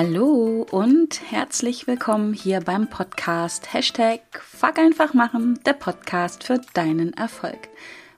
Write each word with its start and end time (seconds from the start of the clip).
Hallo 0.00 0.64
und 0.70 1.20
herzlich 1.28 1.88
willkommen 1.88 2.32
hier 2.32 2.60
beim 2.60 2.88
Podcast 2.88 3.72
Hashtag 3.72 4.20
Fuck 4.40 4.78
einfach 4.78 5.12
machen, 5.12 5.58
der 5.66 5.72
Podcast 5.72 6.44
für 6.44 6.60
deinen 6.72 7.14
Erfolg. 7.14 7.68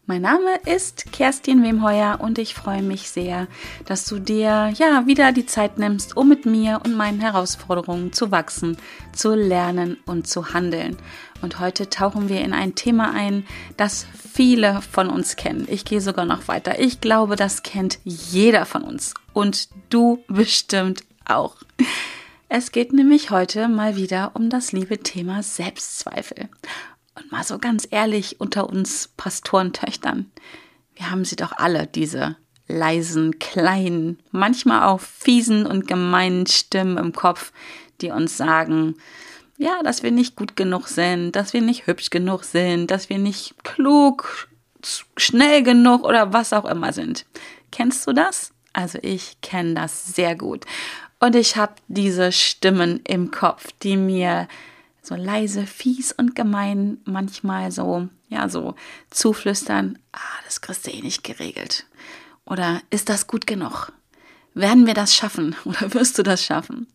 Mein 0.04 0.20
Name 0.20 0.56
ist 0.66 1.10
Kerstin 1.10 1.62
Wemheuer 1.62 2.18
und 2.20 2.38
ich 2.38 2.52
freue 2.52 2.82
mich 2.82 3.08
sehr, 3.08 3.46
dass 3.86 4.04
du 4.04 4.18
dir 4.18 4.70
ja 4.76 5.06
wieder 5.06 5.32
die 5.32 5.46
Zeit 5.46 5.78
nimmst, 5.78 6.18
um 6.18 6.28
mit 6.28 6.44
mir 6.44 6.82
und 6.84 6.96
meinen 6.96 7.20
Herausforderungen 7.20 8.12
zu 8.12 8.30
wachsen, 8.30 8.76
zu 9.14 9.34
lernen 9.34 9.96
und 10.04 10.26
zu 10.26 10.52
handeln. 10.52 10.98
Und 11.40 11.60
heute 11.60 11.88
tauchen 11.88 12.28
wir 12.28 12.42
in 12.42 12.52
ein 12.52 12.74
Thema 12.74 13.14
ein, 13.14 13.46
das 13.78 14.06
viele 14.34 14.82
von 14.82 15.08
uns 15.08 15.36
kennen. 15.36 15.66
Ich 15.70 15.86
gehe 15.86 16.02
sogar 16.02 16.26
noch 16.26 16.46
weiter. 16.46 16.78
Ich 16.78 17.00
glaube, 17.00 17.36
das 17.36 17.62
kennt 17.62 18.00
jeder 18.04 18.66
von 18.66 18.82
uns 18.82 19.14
und 19.32 19.70
du 19.88 20.22
bestimmt 20.28 21.04
auch. 21.30 21.56
Es 22.48 22.72
geht 22.72 22.92
nämlich 22.92 23.30
heute 23.30 23.68
mal 23.68 23.96
wieder 23.96 24.32
um 24.34 24.50
das 24.50 24.72
liebe 24.72 24.98
Thema 24.98 25.42
Selbstzweifel. 25.42 26.48
Und 27.14 27.30
mal 27.30 27.44
so 27.44 27.58
ganz 27.58 27.86
ehrlich 27.90 28.40
unter 28.40 28.68
uns 28.68 29.08
Pastorentöchtern. 29.16 30.30
Wir 30.94 31.10
haben 31.10 31.24
sie 31.24 31.36
doch 31.36 31.52
alle, 31.52 31.86
diese 31.86 32.36
leisen, 32.66 33.38
kleinen, 33.38 34.18
manchmal 34.30 34.84
auch 34.84 35.00
fiesen 35.00 35.66
und 35.66 35.88
gemeinen 35.88 36.46
Stimmen 36.46 36.98
im 36.98 37.12
Kopf, 37.12 37.52
die 38.00 38.10
uns 38.10 38.36
sagen, 38.36 38.96
ja, 39.56 39.82
dass 39.82 40.02
wir 40.02 40.10
nicht 40.10 40.36
gut 40.36 40.56
genug 40.56 40.88
sind, 40.88 41.36
dass 41.36 41.52
wir 41.52 41.60
nicht 41.60 41.86
hübsch 41.86 42.10
genug 42.10 42.44
sind, 42.44 42.90
dass 42.90 43.10
wir 43.10 43.18
nicht 43.18 43.62
klug, 43.62 44.48
schnell 45.16 45.62
genug 45.62 46.04
oder 46.04 46.32
was 46.32 46.52
auch 46.52 46.64
immer 46.64 46.92
sind. 46.92 47.26
Kennst 47.70 48.06
du 48.06 48.12
das? 48.12 48.52
Also 48.72 48.98
ich 49.02 49.40
kenne 49.42 49.74
das 49.74 50.14
sehr 50.14 50.34
gut. 50.34 50.64
Und 51.20 51.36
ich 51.36 51.56
habe 51.56 51.74
diese 51.86 52.32
Stimmen 52.32 53.00
im 53.06 53.30
Kopf, 53.30 53.68
die 53.82 53.96
mir 53.96 54.48
so 55.02 55.14
leise, 55.14 55.66
fies 55.66 56.12
und 56.12 56.34
gemein 56.34 56.98
manchmal 57.04 57.70
so, 57.70 58.08
ja, 58.28 58.48
so 58.48 58.74
zuflüstern, 59.10 59.98
ah, 60.12 60.18
das 60.46 60.62
kriegst 60.62 60.86
du 60.86 60.90
eh 60.90 61.02
nicht 61.02 61.22
geregelt. 61.22 61.86
Oder 62.46 62.80
ist 62.90 63.10
das 63.10 63.26
gut 63.26 63.46
genug? 63.46 63.92
Werden 64.54 64.86
wir 64.86 64.94
das 64.94 65.14
schaffen 65.14 65.54
oder 65.64 65.92
wirst 65.94 66.18
du 66.18 66.22
das 66.22 66.44
schaffen? 66.44 66.86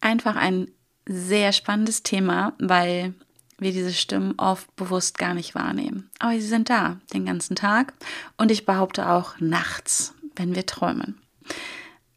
Einfach 0.00 0.36
ein 0.36 0.70
sehr 1.06 1.52
spannendes 1.52 2.04
Thema, 2.04 2.54
weil 2.58 3.14
wir 3.58 3.72
diese 3.72 3.92
Stimmen 3.92 4.34
oft 4.38 4.74
bewusst 4.76 5.18
gar 5.18 5.34
nicht 5.34 5.54
wahrnehmen. 5.54 6.10
Aber 6.20 6.32
sie 6.32 6.40
sind 6.46 6.70
da 6.70 6.98
den 7.12 7.26
ganzen 7.26 7.56
Tag 7.56 7.94
und 8.36 8.50
ich 8.50 8.64
behaupte 8.64 9.08
auch 9.08 9.38
nachts, 9.40 10.14
wenn 10.36 10.54
wir 10.54 10.66
träumen. 10.66 11.20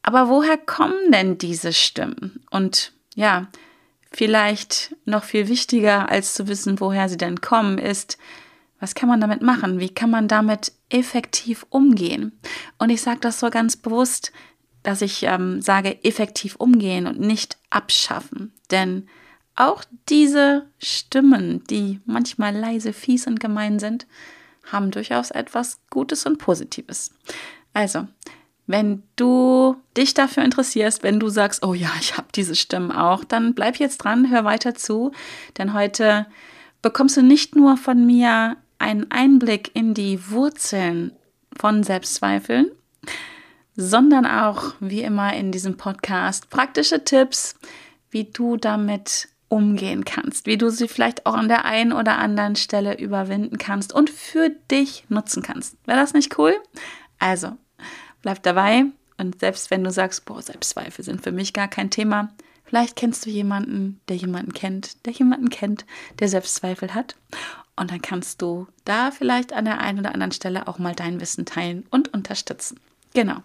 Aber 0.08 0.30
woher 0.30 0.56
kommen 0.60 1.12
denn 1.12 1.40
diese 1.40 1.74
Stimmen? 1.74 2.44
Und 2.52 2.94
ja, 3.16 3.48
vielleicht 4.12 4.96
noch 5.06 5.24
viel 5.24 5.48
wichtiger 5.48 6.10
als 6.10 6.36
zu 6.36 6.48
wissen, 6.48 6.80
woher 6.80 7.10
sie 7.10 7.18
denn 7.18 7.42
kommen, 7.42 7.80
ist, 7.80 8.20
was 8.80 8.94
kann 8.94 9.10
man 9.10 9.20
damit 9.20 9.42
machen? 9.42 9.80
Wie 9.80 9.90
kann 9.90 10.12
man 10.12 10.28
damit 10.28 10.74
effektiv 10.90 11.66
umgehen? 11.72 12.40
Und 12.78 12.92
ich 12.92 13.02
sage 13.02 13.20
das 13.20 13.40
so 13.40 13.50
ganz 13.50 13.78
bewusst, 13.78 14.32
dass 14.84 15.02
ich 15.02 15.24
ähm, 15.24 15.60
sage, 15.64 16.04
effektiv 16.04 16.56
umgehen 16.58 17.08
und 17.08 17.20
nicht 17.20 17.58
abschaffen. 17.72 18.54
Denn 18.70 19.08
auch 19.56 19.84
diese 20.08 20.70
Stimmen, 20.78 21.64
die 21.64 22.00
manchmal 22.06 22.56
leise, 22.56 22.94
fies 22.94 23.26
und 23.26 23.40
gemein 23.40 23.80
sind, 23.80 24.06
haben 24.72 24.92
durchaus 24.92 25.32
etwas 25.32 25.80
Gutes 25.90 26.28
und 26.28 26.38
Positives. 26.38 27.10
Also, 27.74 28.08
wenn 28.68 29.04
du 29.16 29.76
dich 29.96 30.14
dafür 30.14 30.44
interessierst, 30.44 31.04
wenn 31.04 31.20
du 31.20 31.30
sagst, 31.30 31.64
oh 31.64 31.74
ja, 31.74 31.92
ich 32.00 32.18
habe 32.18 32.28
diese 32.34 32.56
Stimmen 32.56 32.92
auch, 32.92 33.24
dann 33.24 33.54
bleib 33.54 33.78
jetzt 33.78 33.98
dran, 33.98 34.30
hör 34.30 34.44
weiter 34.44 34.76
zu, 34.76 35.12
denn 35.58 35.74
heute 35.74 36.26
bekommst 36.82 37.18
du 37.18 37.22
nicht 37.22 37.56
nur 37.56 37.78
von 37.78 38.06
mir 38.06 38.58
einen 38.80 39.10
Einblick 39.12 39.72
in 39.74 39.94
die 39.94 40.30
Wurzeln 40.30 41.12
von 41.58 41.84
Selbstzweifeln, 41.84 42.72
sondern 43.76 44.26
auch, 44.26 44.74
wie 44.80 45.02
immer 45.02 45.34
in 45.34 45.52
diesem 45.52 45.78
Podcast, 45.78 46.50
praktische 46.50 47.04
Tipps, 47.04 47.56
wie 48.10 48.26
du 48.26 48.58
damit 48.58 49.28
umgehen 49.48 50.06
kannst, 50.06 50.48
wie 50.48 50.58
du 50.58 50.70
sie 50.70 50.88
vielleicht 50.88 51.26
auch 51.26 51.36
an 51.36 51.48
der 51.48 51.66
einen 51.66 51.94
oder 51.94 52.18
anderen 52.18 52.56
Stelle 52.56 52.98
überwinden 52.98 53.58
kannst 53.58 53.94
und 53.94 54.10
für 54.10 54.50
dich 54.72 55.06
nutzen 55.10 55.44
kannst. 55.44 55.78
Wäre 55.86 56.00
das 56.00 56.14
nicht 56.14 56.38
cool? 56.38 56.56
Also, 57.20 57.58
Bleib 58.26 58.42
dabei 58.42 58.86
und 59.20 59.40
selbst 59.40 59.70
wenn 59.70 59.84
du 59.84 59.92
sagst, 59.92 60.26
boah, 60.26 60.42
Selbstzweifel 60.42 61.06
sind 61.06 61.22
für 61.22 61.32
mich 61.32 61.54
gar 61.54 61.68
kein 61.68 61.92
Thema, 61.92 62.34
vielleicht 62.64 62.96
kennst 62.96 63.24
du 63.28 63.30
jemanden, 63.30 64.02
der 64.08 64.16
jemanden 64.16 64.52
kennt, 64.52 65.06
der 65.06 65.14
jemanden 65.14 65.52
kennt, 65.52 65.86
der 66.18 66.28
Selbstzweifel 66.28 66.96
hat. 66.96 67.16
Und 67.76 67.92
dann 67.92 68.02
kannst 68.02 68.42
du 68.42 68.66
da 68.84 69.12
vielleicht 69.12 69.54
an 69.54 69.66
der 69.66 69.80
einen 69.80 70.00
oder 70.00 70.12
anderen 70.12 70.32
Stelle 70.32 70.68
auch 70.68 70.80
mal 70.80 70.96
dein 70.96 71.22
Wissen 71.22 71.46
teilen 71.46 71.86
und 71.92 72.16
unterstützen. 72.16 72.80
Genau. 73.14 73.44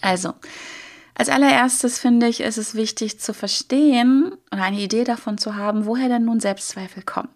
Also, 0.00 0.32
als 1.14 1.28
allererstes 1.28 1.98
finde 1.98 2.26
ich, 2.26 2.40
ist 2.40 2.56
es 2.56 2.74
wichtig 2.74 3.20
zu 3.20 3.34
verstehen 3.34 4.32
oder 4.50 4.62
eine 4.62 4.80
Idee 4.80 5.04
davon 5.04 5.36
zu 5.36 5.56
haben, 5.56 5.84
woher 5.84 6.08
denn 6.08 6.24
nun 6.24 6.40
Selbstzweifel 6.40 7.02
kommen. 7.02 7.28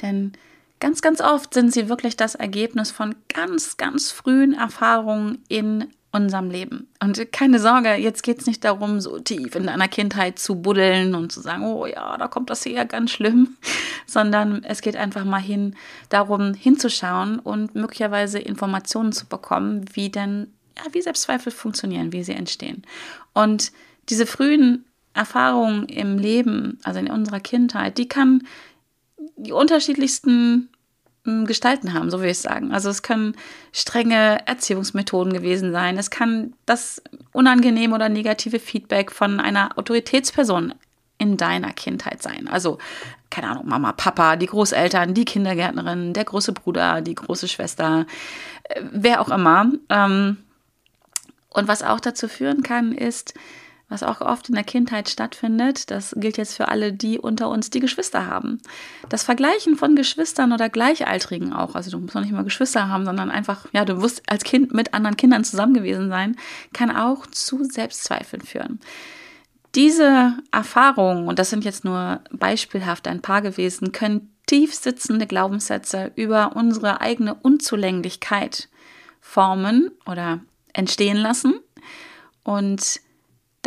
Denn 0.00 0.34
Ganz, 0.80 1.02
ganz 1.02 1.20
oft 1.20 1.54
sind 1.54 1.72
sie 1.72 1.88
wirklich 1.88 2.16
das 2.16 2.34
Ergebnis 2.34 2.90
von 2.90 3.14
ganz, 3.28 3.76
ganz 3.76 4.10
frühen 4.10 4.54
Erfahrungen 4.54 5.42
in 5.48 5.88
unserem 6.12 6.50
Leben. 6.50 6.88
Und 7.02 7.32
keine 7.32 7.58
Sorge, 7.58 7.94
jetzt 7.94 8.22
geht 8.22 8.40
es 8.40 8.46
nicht 8.46 8.64
darum, 8.64 9.00
so 9.00 9.18
tief 9.18 9.54
in 9.54 9.66
deiner 9.66 9.88
Kindheit 9.88 10.38
zu 10.38 10.56
buddeln 10.56 11.14
und 11.14 11.32
zu 11.32 11.40
sagen, 11.40 11.64
oh 11.64 11.84
ja, 11.84 12.16
da 12.16 12.28
kommt 12.28 12.50
das 12.50 12.62
hier 12.62 12.84
ganz 12.84 13.10
schlimm, 13.10 13.56
sondern 14.06 14.64
es 14.64 14.80
geht 14.80 14.96
einfach 14.96 15.24
mal 15.24 15.40
hin, 15.40 15.74
darum 16.08 16.54
hinzuschauen 16.54 17.38
und 17.38 17.74
möglicherweise 17.74 18.38
Informationen 18.38 19.12
zu 19.12 19.26
bekommen, 19.26 19.84
wie 19.92 20.08
denn, 20.08 20.52
ja, 20.76 20.84
wie 20.92 21.02
Selbstzweifel 21.02 21.52
funktionieren, 21.52 22.12
wie 22.12 22.24
sie 22.24 22.32
entstehen. 22.32 22.84
Und 23.34 23.72
diese 24.08 24.26
frühen 24.26 24.86
Erfahrungen 25.12 25.86
im 25.86 26.16
Leben, 26.16 26.78
also 26.84 27.00
in 27.00 27.10
unserer 27.10 27.40
Kindheit, 27.40 27.98
die 27.98 28.08
kann 28.08 28.46
die 29.38 29.52
unterschiedlichsten 29.52 30.68
hm, 31.24 31.46
Gestalten 31.46 31.94
haben, 31.94 32.10
so 32.10 32.20
will 32.20 32.30
ich 32.30 32.38
sagen. 32.38 32.72
Also 32.72 32.90
es 32.90 33.02
können 33.02 33.34
strenge 33.72 34.46
Erziehungsmethoden 34.46 35.32
gewesen 35.32 35.72
sein. 35.72 35.96
Es 35.98 36.10
kann 36.10 36.54
das 36.66 37.02
unangenehme 37.32 37.94
oder 37.94 38.08
negative 38.08 38.58
Feedback 38.58 39.10
von 39.12 39.40
einer 39.40 39.78
Autoritätsperson 39.78 40.74
in 41.18 41.36
deiner 41.36 41.72
Kindheit 41.72 42.22
sein. 42.22 42.48
Also, 42.48 42.78
keine 43.30 43.48
Ahnung, 43.48 43.66
Mama, 43.66 43.92
Papa, 43.92 44.36
die 44.36 44.46
Großeltern, 44.46 45.14
die 45.14 45.24
Kindergärtnerin, 45.24 46.12
der 46.12 46.24
große 46.24 46.52
Bruder, 46.52 47.00
die 47.00 47.16
große 47.16 47.48
Schwester, 47.48 48.06
äh, 48.64 48.82
wer 48.92 49.20
auch 49.20 49.28
immer. 49.28 49.72
Ähm, 49.88 50.38
und 51.50 51.66
was 51.66 51.82
auch 51.82 51.98
dazu 51.98 52.28
führen 52.28 52.62
kann, 52.62 52.92
ist, 52.92 53.34
was 53.88 54.02
auch 54.02 54.20
oft 54.20 54.48
in 54.48 54.54
der 54.54 54.64
Kindheit 54.64 55.08
stattfindet. 55.08 55.90
Das 55.90 56.14
gilt 56.16 56.36
jetzt 56.36 56.56
für 56.56 56.68
alle, 56.68 56.92
die 56.92 57.18
unter 57.18 57.48
uns 57.48 57.70
die 57.70 57.80
Geschwister 57.80 58.26
haben. 58.26 58.60
Das 59.08 59.22
Vergleichen 59.22 59.76
von 59.76 59.96
Geschwistern 59.96 60.52
oder 60.52 60.68
Gleichaltrigen 60.68 61.52
auch, 61.52 61.74
also 61.74 61.90
du 61.90 61.98
musst 61.98 62.14
noch 62.14 62.22
nicht 62.22 62.32
mal 62.32 62.44
Geschwister 62.44 62.88
haben, 62.88 63.06
sondern 63.06 63.30
einfach, 63.30 63.66
ja, 63.72 63.84
du 63.84 64.02
wirst 64.02 64.22
als 64.30 64.44
Kind 64.44 64.74
mit 64.74 64.92
anderen 64.94 65.16
Kindern 65.16 65.44
zusammen 65.44 65.74
gewesen 65.74 66.10
sein, 66.10 66.36
kann 66.72 66.94
auch 66.94 67.26
zu 67.26 67.64
Selbstzweifeln 67.64 68.42
führen. 68.42 68.80
Diese 69.74 70.34
Erfahrungen, 70.50 71.28
und 71.28 71.38
das 71.38 71.50
sind 71.50 71.64
jetzt 71.64 71.84
nur 71.84 72.20
beispielhaft 72.30 73.06
ein 73.08 73.22
paar 73.22 73.42
gewesen, 73.42 73.92
können 73.92 74.32
tief 74.46 74.74
sitzende 74.74 75.26
Glaubenssätze 75.26 76.10
über 76.14 76.56
unsere 76.56 77.00
eigene 77.00 77.34
Unzulänglichkeit 77.34 78.68
formen 79.20 79.90
oder 80.06 80.40
entstehen 80.72 81.18
lassen. 81.18 81.60
Und 82.44 83.00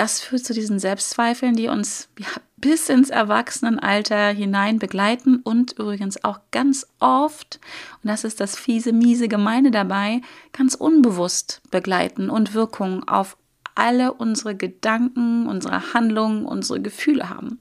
das 0.01 0.19
führt 0.19 0.43
zu 0.43 0.55
diesen 0.55 0.79
Selbstzweifeln, 0.79 1.55
die 1.55 1.67
uns 1.67 2.09
ja, 2.17 2.25
bis 2.57 2.89
ins 2.89 3.11
Erwachsenenalter 3.11 4.29
hinein 4.29 4.79
begleiten 4.79 5.41
und 5.43 5.73
übrigens 5.73 6.23
auch 6.23 6.39
ganz 6.49 6.87
oft, 6.99 7.59
und 8.01 8.09
das 8.09 8.23
ist 8.23 8.39
das 8.39 8.57
fiese, 8.57 8.93
miese 8.93 9.27
Gemeine 9.27 9.69
dabei, 9.69 10.21
ganz 10.53 10.73
unbewusst 10.73 11.61
begleiten 11.69 12.31
und 12.31 12.55
Wirkung 12.55 13.07
auf 13.07 13.37
alle 13.75 14.11
unsere 14.13 14.55
Gedanken, 14.55 15.45
unsere 15.45 15.93
Handlungen, 15.93 16.45
unsere 16.45 16.81
Gefühle 16.81 17.29
haben. 17.29 17.59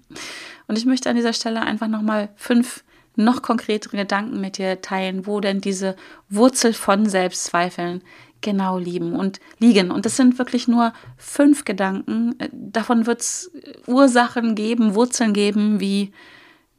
Und 0.67 0.79
ich 0.79 0.87
möchte 0.87 1.11
an 1.11 1.17
dieser 1.17 1.35
Stelle 1.35 1.61
einfach 1.61 1.89
nochmal 1.89 2.31
fünf 2.37 2.85
noch 3.17 3.43
konkretere 3.43 3.99
Gedanken 3.99 4.41
mit 4.41 4.57
dir 4.57 4.81
teilen, 4.81 5.27
wo 5.27 5.41
denn 5.41 5.61
diese 5.61 5.95
Wurzel 6.31 6.73
von 6.73 7.05
Selbstzweifeln 7.05 8.03
genau 8.41 8.79
lieben 8.79 9.15
und 9.15 9.41
liegen. 9.59 9.91
Und 9.91 10.07
das 10.07 10.17
sind 10.17 10.39
wirklich 10.39 10.69
nur 10.69 10.93
fünf 11.17 11.65
Gedanken. 11.65 12.35
Davon 12.53 13.07
wird 13.07 13.21
es 13.21 13.51
Ursachen 13.87 14.55
geben, 14.55 14.95
Wurzeln 14.95 15.33
geben, 15.33 15.81
wie 15.81 16.13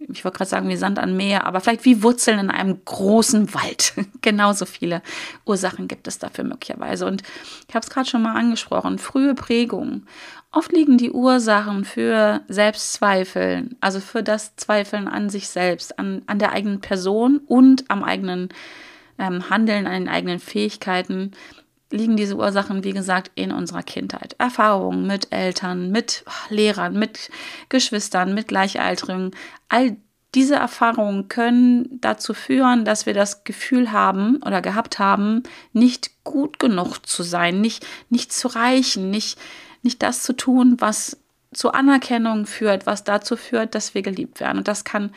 ich 0.10 0.24
wollte 0.24 0.38
gerade 0.38 0.50
sagen 0.50 0.70
wie 0.70 0.76
Sand 0.76 1.00
an 1.00 1.16
Meer, 1.16 1.46
aber 1.46 1.60
vielleicht 1.60 1.86
wie 1.86 2.02
Wurzeln 2.04 2.40
in 2.40 2.50
einem 2.50 2.84
großen 2.86 3.54
Wald. 3.54 3.94
Genauso 4.22 4.66
viele 4.66 5.02
Ursachen 5.46 5.88
gibt 5.88 6.08
es 6.08 6.18
dafür 6.18 6.44
möglicherweise. 6.44 7.06
Und 7.06 7.24
ich 7.68 7.76
habe 7.76 7.84
es 7.86 7.90
gerade 7.90 8.10
schon 8.10 8.24
mal 8.24 8.36
angesprochen, 8.36 8.98
frühe 8.98 9.36
Prägung. 9.36 10.04
Oft 10.52 10.72
liegen 10.72 10.98
die 10.98 11.12
Ursachen 11.12 11.86
für 11.86 12.42
Selbstzweifel, 12.48 13.70
also 13.80 14.00
für 14.00 14.24
das 14.24 14.56
Zweifeln 14.56 15.08
an 15.08 15.30
sich 15.30 15.48
selbst, 15.48 15.98
an, 15.98 16.24
an 16.26 16.40
der 16.40 16.52
eigenen 16.52 16.82
Person 16.82 17.40
und 17.48 17.86
am 17.90 18.04
eigenen 18.04 18.50
ähm, 19.22 19.50
Handeln, 19.50 19.88
an 19.88 19.94
den 19.94 20.10
eigenen 20.10 20.40
Fähigkeiten, 20.40 21.32
liegen 21.92 22.18
diese 22.18 22.36
Ursachen, 22.36 22.84
wie 22.84 22.94
gesagt, 22.94 23.32
in 23.36 23.52
unserer 23.52 23.84
Kindheit. 23.84 24.36
Erfahrungen 24.38 25.06
mit 25.08 25.32
Eltern, 25.32 25.92
mit 25.92 26.24
Lehrern, 26.50 26.98
mit 26.98 27.30
Geschwistern, 27.70 28.34
mit 28.34 28.48
Gleichaltrigen. 28.48 29.32
All 29.70 29.98
diese 30.34 30.56
Erfahrungen 30.56 31.28
können 31.28 32.00
dazu 32.00 32.34
führen, 32.34 32.86
dass 32.86 33.06
wir 33.06 33.14
das 33.14 33.44
Gefühl 33.44 33.92
haben 33.92 34.38
oder 34.46 34.62
gehabt 34.62 34.98
haben, 34.98 35.44
nicht 35.74 36.24
gut 36.24 36.58
genug 36.60 37.06
zu 37.06 37.24
sein, 37.24 37.60
nicht, 37.60 37.86
nicht 38.10 38.32
zu 38.32 38.48
reichen, 38.48 39.10
nicht, 39.10 39.38
nicht 39.82 40.02
das 40.02 40.24
zu 40.24 40.34
tun, 40.34 40.78
was 40.80 41.18
zur 41.54 41.76
Anerkennung 41.76 42.46
führt, 42.46 42.86
was 42.86 43.04
dazu 43.04 43.36
führt, 43.36 43.76
dass 43.76 43.94
wir 43.94 44.02
geliebt 44.02 44.40
werden. 44.40 44.60
Und 44.60 44.70
das 44.70 44.86
kann 44.86 45.12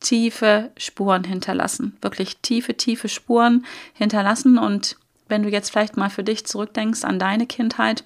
tiefe 0.00 0.70
Spuren 0.76 1.24
hinterlassen, 1.24 1.96
wirklich 2.02 2.38
tiefe, 2.38 2.76
tiefe 2.76 3.08
Spuren 3.08 3.64
hinterlassen. 3.94 4.58
Und 4.58 4.96
wenn 5.28 5.42
du 5.42 5.48
jetzt 5.48 5.70
vielleicht 5.70 5.96
mal 5.96 6.10
für 6.10 6.24
dich 6.24 6.46
zurückdenkst 6.46 7.04
an 7.04 7.18
deine 7.18 7.46
Kindheit, 7.46 8.04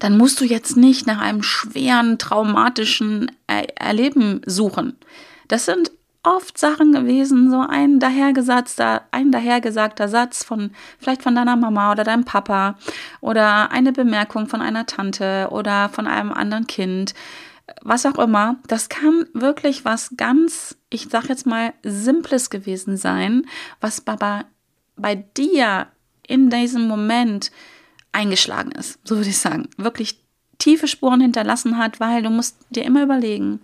dann 0.00 0.18
musst 0.18 0.40
du 0.40 0.44
jetzt 0.44 0.76
nicht 0.76 1.06
nach 1.06 1.20
einem 1.20 1.42
schweren, 1.42 2.18
traumatischen 2.18 3.30
er 3.46 3.80
Erleben 3.80 4.40
suchen. 4.46 4.96
Das 5.48 5.66
sind 5.66 5.92
oft 6.24 6.56
Sachen 6.56 6.92
gewesen, 6.92 7.50
so 7.50 7.60
ein 7.60 7.98
dahergesagter, 7.98 9.02
ein 9.10 9.32
dahergesagter 9.32 10.08
Satz 10.08 10.44
von 10.44 10.70
vielleicht 10.98 11.22
von 11.22 11.34
deiner 11.34 11.56
Mama 11.56 11.90
oder 11.90 12.04
deinem 12.04 12.24
Papa 12.24 12.76
oder 13.20 13.72
eine 13.72 13.92
Bemerkung 13.92 14.46
von 14.46 14.60
einer 14.60 14.86
Tante 14.86 15.48
oder 15.50 15.88
von 15.88 16.06
einem 16.06 16.32
anderen 16.32 16.66
Kind, 16.66 17.14
was 17.80 18.06
auch 18.06 18.18
immer. 18.18 18.56
Das 18.68 18.88
kann 18.88 19.26
wirklich 19.32 19.84
was 19.84 20.14
ganz, 20.16 20.76
ich 20.90 21.08
sag 21.10 21.28
jetzt 21.28 21.46
mal, 21.46 21.72
simples 21.82 22.50
gewesen 22.50 22.96
sein, 22.96 23.46
was 23.80 24.00
Baba 24.00 24.44
bei 24.96 25.14
dir 25.16 25.86
in 26.26 26.50
diesem 26.50 26.86
Moment 26.86 27.50
eingeschlagen 28.12 28.72
ist, 28.72 28.98
so 29.04 29.16
würde 29.16 29.30
ich 29.30 29.38
sagen, 29.38 29.68
wirklich 29.76 30.20
tiefe 30.58 30.86
Spuren 30.86 31.20
hinterlassen 31.20 31.78
hat, 31.78 31.98
weil 31.98 32.22
du 32.22 32.30
musst 32.30 32.56
dir 32.70 32.84
immer 32.84 33.02
überlegen, 33.02 33.60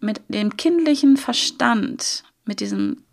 mit 0.00 0.20
dem 0.28 0.56
kindlichen 0.56 1.16
Verstand, 1.16 2.24
mit 2.44 2.60
diesem 2.60 3.04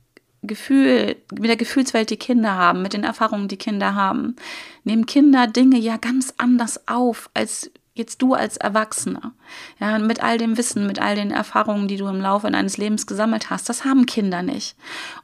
Gefühl, 0.42 1.18
mit 1.32 1.50
der 1.50 1.58
Gefühlswelt, 1.58 2.10
die 2.10 2.18
Kinder 2.18 2.56
haben, 2.56 2.82
mit 2.82 2.94
den 2.94 3.04
Erfahrungen, 3.04 3.48
die 3.48 3.58
Kinder 3.58 3.96
haben, 3.96 4.36
nehmen 4.84 5.06
Kinder 5.06 5.48
Dinge 5.48 5.78
ja 5.78 5.98
ganz 5.98 6.34
anders 6.38 6.88
auf 6.88 7.30
als 7.34 7.72
jetzt 8.00 8.22
du 8.22 8.34
als 8.34 8.58
Erwachsener. 8.58 9.34
Ja, 9.80 10.00
mit 10.00 10.24
all 10.24 10.40
dem 10.40 10.58
Wissen, 10.58 10.88
mit 10.88 11.00
all 11.00 11.16
den 11.16 11.30
Erfahrungen, 11.30 11.88
die 11.88 11.98
du 11.98 12.08
im 12.08 12.20
Laufe 12.20 12.50
deines 12.50 12.78
Lebens 12.78 13.06
gesammelt 13.06 13.52
hast, 13.52 13.70
das 13.70 13.86
haben 13.86 14.08
Kinder 14.08 14.42
nicht. 14.42 14.76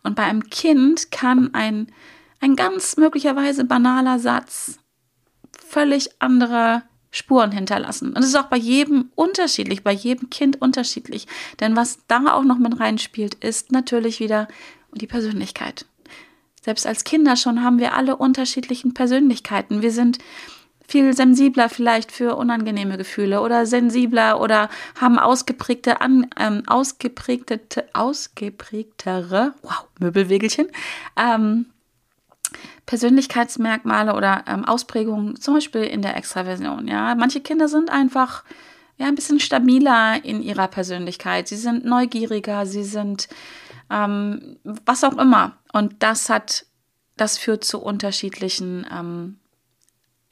Und 0.03 0.15
bei 0.15 0.23
einem 0.23 0.49
Kind 0.49 1.11
kann 1.11 1.53
ein, 1.53 1.87
ein 2.39 2.55
ganz 2.55 2.97
möglicherweise 2.97 3.65
banaler 3.65 4.19
Satz 4.19 4.77
völlig 5.67 6.09
andere 6.19 6.83
Spuren 7.11 7.51
hinterlassen. 7.51 8.09
Und 8.09 8.19
es 8.19 8.27
ist 8.27 8.35
auch 8.35 8.47
bei 8.47 8.57
jedem 8.57 9.09
unterschiedlich, 9.15 9.83
bei 9.83 9.93
jedem 9.93 10.29
Kind 10.29 10.61
unterschiedlich. 10.61 11.27
Denn 11.59 11.75
was 11.75 11.99
da 12.07 12.33
auch 12.33 12.43
noch 12.43 12.57
mit 12.57 12.79
reinspielt, 12.79 13.35
ist 13.35 13.71
natürlich 13.71 14.19
wieder 14.19 14.47
die 14.93 15.07
Persönlichkeit. 15.07 15.85
Selbst 16.61 16.87
als 16.87 17.03
Kinder 17.03 17.35
schon 17.35 17.63
haben 17.63 17.79
wir 17.79 17.93
alle 17.93 18.17
unterschiedlichen 18.17 18.93
Persönlichkeiten. 18.93 19.81
Wir 19.81 19.91
sind 19.91 20.17
viel 20.87 21.13
sensibler 21.13 21.69
vielleicht 21.69 22.11
für 22.11 22.35
unangenehme 22.35 22.97
Gefühle 22.97 23.41
oder 23.41 23.65
sensibler 23.65 24.39
oder 24.39 24.69
haben 24.99 25.19
ausgeprägte, 25.19 26.01
an, 26.01 26.27
ähm, 26.37 26.63
ausgeprägte, 26.67 27.59
ausgeprägtere, 27.93 29.53
wow, 29.61 29.87
Möbelwegelchen, 29.99 30.67
ähm, 31.17 31.67
Persönlichkeitsmerkmale 32.85 34.13
oder 34.13 34.43
ähm, 34.47 34.65
Ausprägungen, 34.65 35.39
zum 35.39 35.55
Beispiel 35.55 35.83
in 35.83 36.01
der 36.01 36.15
Extraversion. 36.17 36.87
Ja, 36.87 37.15
manche 37.15 37.41
Kinder 37.41 37.67
sind 37.67 37.89
einfach 37.89 38.43
ja 38.97 39.07
ein 39.07 39.15
bisschen 39.15 39.39
stabiler 39.39 40.23
in 40.23 40.41
ihrer 40.41 40.67
Persönlichkeit. 40.67 41.47
Sie 41.47 41.57
sind 41.57 41.85
neugieriger, 41.85 42.65
sie 42.65 42.83
sind 42.83 43.27
ähm, 43.89 44.57
was 44.63 45.03
auch 45.03 45.17
immer. 45.17 45.57
Und 45.73 46.01
das 46.03 46.29
hat, 46.29 46.65
das 47.17 47.37
führt 47.37 47.63
zu 47.63 47.79
unterschiedlichen 47.81 48.85
ähm, 48.91 49.39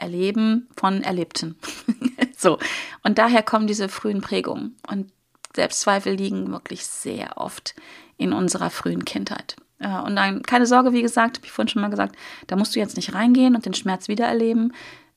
Erleben 0.04 0.68
von 0.76 1.02
Erlebten. 1.02 1.56
so. 2.38 2.60
Und 3.04 3.18
daher 3.18 3.42
kommen 3.42 3.68
diese 3.68 3.88
frühen 3.88 4.20
Prägungen. 4.22 4.76
Und 4.88 5.12
Selbstzweifel 5.56 6.14
liegen 6.14 6.52
wirklich 6.52 6.86
sehr 6.86 7.38
oft 7.38 7.74
in 8.18 8.34
unserer 8.34 8.70
frühen 8.70 9.06
Kindheit. 9.06 9.56
Ja, 9.80 10.02
und 10.02 10.16
dann 10.18 10.44
keine 10.44 10.66
Sorge, 10.66 10.92
wie 10.94 11.02
gesagt, 11.02 11.38
habe 11.38 11.46
ich 11.46 11.52
vorhin 11.52 11.70
schon 11.70 11.82
mal 11.82 11.90
gesagt, 11.90 12.16
da 12.48 12.56
musst 12.56 12.76
du 12.76 12.80
jetzt 12.80 12.98
nicht 12.98 13.14
reingehen 13.14 13.56
und 13.56 13.66
den 13.66 13.74
Schmerz 13.74 14.08
wiedererleben. 14.08 14.74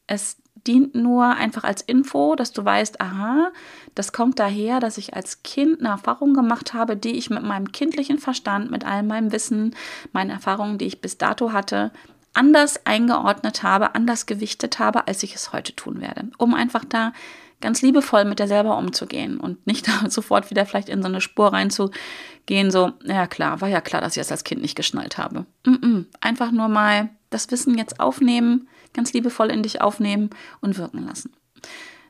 Es 0.06 0.36
dient 0.66 0.94
nur 0.94 1.26
einfach 1.26 1.64
als 1.64 1.82
Info, 1.82 2.34
dass 2.34 2.52
du 2.52 2.64
weißt, 2.64 3.00
aha, 3.00 3.52
das 3.94 4.12
kommt 4.12 4.38
daher, 4.38 4.80
dass 4.80 4.98
ich 4.98 5.14
als 5.14 5.42
Kind 5.42 5.80
eine 5.80 5.90
Erfahrung 5.90 6.34
gemacht 6.34 6.74
habe, 6.74 6.96
die 6.96 7.16
ich 7.16 7.30
mit 7.30 7.42
meinem 7.42 7.72
kindlichen 7.72 8.18
Verstand, 8.18 8.70
mit 8.70 8.84
all 8.84 9.02
meinem 9.02 9.32
Wissen, 9.32 9.74
meinen 10.12 10.30
Erfahrungen, 10.30 10.78
die 10.78 10.86
ich 10.86 11.00
bis 11.00 11.18
dato 11.18 11.52
hatte, 11.52 11.92
anders 12.36 12.84
eingeordnet 12.84 13.62
habe, 13.62 13.94
anders 13.94 14.26
gewichtet 14.26 14.78
habe, 14.78 15.08
als 15.08 15.22
ich 15.22 15.34
es 15.34 15.52
heute 15.52 15.74
tun 15.74 16.00
werde. 16.00 16.28
Um 16.38 16.54
einfach 16.54 16.84
da 16.84 17.12
ganz 17.60 17.82
liebevoll 17.82 18.24
mit 18.24 18.38
der 18.38 18.48
selber 18.48 18.76
umzugehen 18.76 19.40
und 19.40 19.66
nicht 19.66 19.86
sofort 20.08 20.50
wieder 20.50 20.66
vielleicht 20.66 20.88
in 20.88 21.02
so 21.02 21.08
eine 21.08 21.20
Spur 21.20 21.52
reinzugehen, 21.52 22.70
so, 22.70 22.92
ja 23.04 23.26
klar, 23.26 23.60
war 23.60 23.68
ja 23.68 23.80
klar, 23.80 24.00
dass 24.00 24.16
ich 24.16 24.20
das 24.20 24.30
als 24.30 24.44
Kind 24.44 24.60
nicht 24.60 24.76
geschnallt 24.76 25.18
habe. 25.18 25.46
Mm 25.64 25.72
-mm. 25.72 26.04
Einfach 26.20 26.50
nur 26.50 26.68
mal 26.68 27.08
das 27.30 27.50
Wissen 27.50 27.76
jetzt 27.78 27.98
aufnehmen, 27.98 28.68
ganz 28.92 29.12
liebevoll 29.12 29.50
in 29.50 29.62
dich 29.62 29.80
aufnehmen 29.80 30.30
und 30.60 30.78
wirken 30.78 31.06
lassen. 31.06 31.32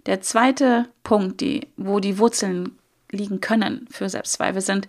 Der 0.07 0.21
zweite 0.21 0.89
Punkt, 1.03 1.41
die, 1.41 1.69
wo 1.77 2.01
die 2.01 2.19
Wurzeln 2.19 2.79
liegen 3.11 3.41
können 3.41 3.87
für 3.91 4.09
Selbstzweifel, 4.09 4.61
sind 4.61 4.89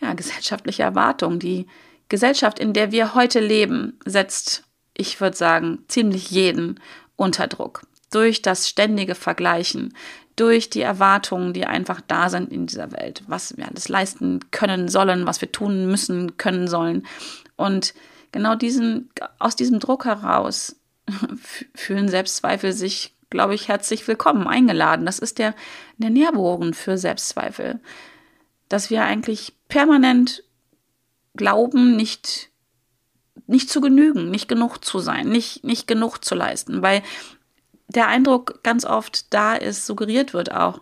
ja, 0.00 0.14
gesellschaftliche 0.14 0.82
Erwartungen. 0.82 1.38
Die 1.38 1.66
Gesellschaft, 2.08 2.58
in 2.58 2.72
der 2.72 2.92
wir 2.92 3.14
heute 3.14 3.40
leben, 3.40 3.98
setzt, 4.04 4.64
ich 4.96 5.20
würde 5.20 5.36
sagen, 5.36 5.84
ziemlich 5.88 6.30
jeden 6.30 6.80
unter 7.16 7.46
Druck 7.46 7.82
durch 8.10 8.42
das 8.42 8.68
ständige 8.68 9.14
Vergleichen, 9.14 9.94
durch 10.36 10.70
die 10.70 10.80
Erwartungen, 10.80 11.52
die 11.52 11.66
einfach 11.66 12.00
da 12.00 12.30
sind 12.30 12.52
in 12.52 12.66
dieser 12.66 12.92
Welt, 12.92 13.22
was 13.26 13.56
wir 13.56 13.68
alles 13.68 13.88
leisten 13.88 14.40
können 14.50 14.88
sollen, 14.88 15.26
was 15.26 15.40
wir 15.40 15.52
tun 15.52 15.86
müssen, 15.86 16.36
können 16.36 16.68
sollen. 16.68 17.06
Und 17.56 17.94
genau 18.30 18.54
diesen, 18.54 19.10
aus 19.38 19.56
diesem 19.56 19.80
Druck 19.80 20.04
heraus 20.04 20.76
fühlen 21.74 22.08
Selbstzweifel 22.08 22.72
sich, 22.72 23.14
glaube 23.30 23.54
ich, 23.54 23.68
herzlich 23.68 24.06
willkommen, 24.08 24.46
eingeladen. 24.46 25.06
Das 25.06 25.18
ist 25.18 25.38
der, 25.38 25.54
der 25.98 26.10
Nährbohren 26.10 26.74
für 26.74 26.96
Selbstzweifel. 26.96 27.80
Dass 28.68 28.88
wir 28.88 29.04
eigentlich 29.04 29.54
permanent 29.68 30.44
glauben, 31.34 31.96
nicht, 31.96 32.50
nicht 33.46 33.70
zu 33.70 33.80
genügen, 33.80 34.30
nicht 34.30 34.48
genug 34.48 34.84
zu 34.84 34.98
sein, 34.98 35.28
nicht, 35.28 35.64
nicht 35.64 35.86
genug 35.86 36.24
zu 36.24 36.34
leisten, 36.34 36.82
weil 36.82 37.02
der 37.88 38.08
Eindruck 38.08 38.62
ganz 38.62 38.84
oft 38.84 39.32
da 39.32 39.54
ist, 39.54 39.86
suggeriert 39.86 40.34
wird 40.34 40.52
auch. 40.52 40.80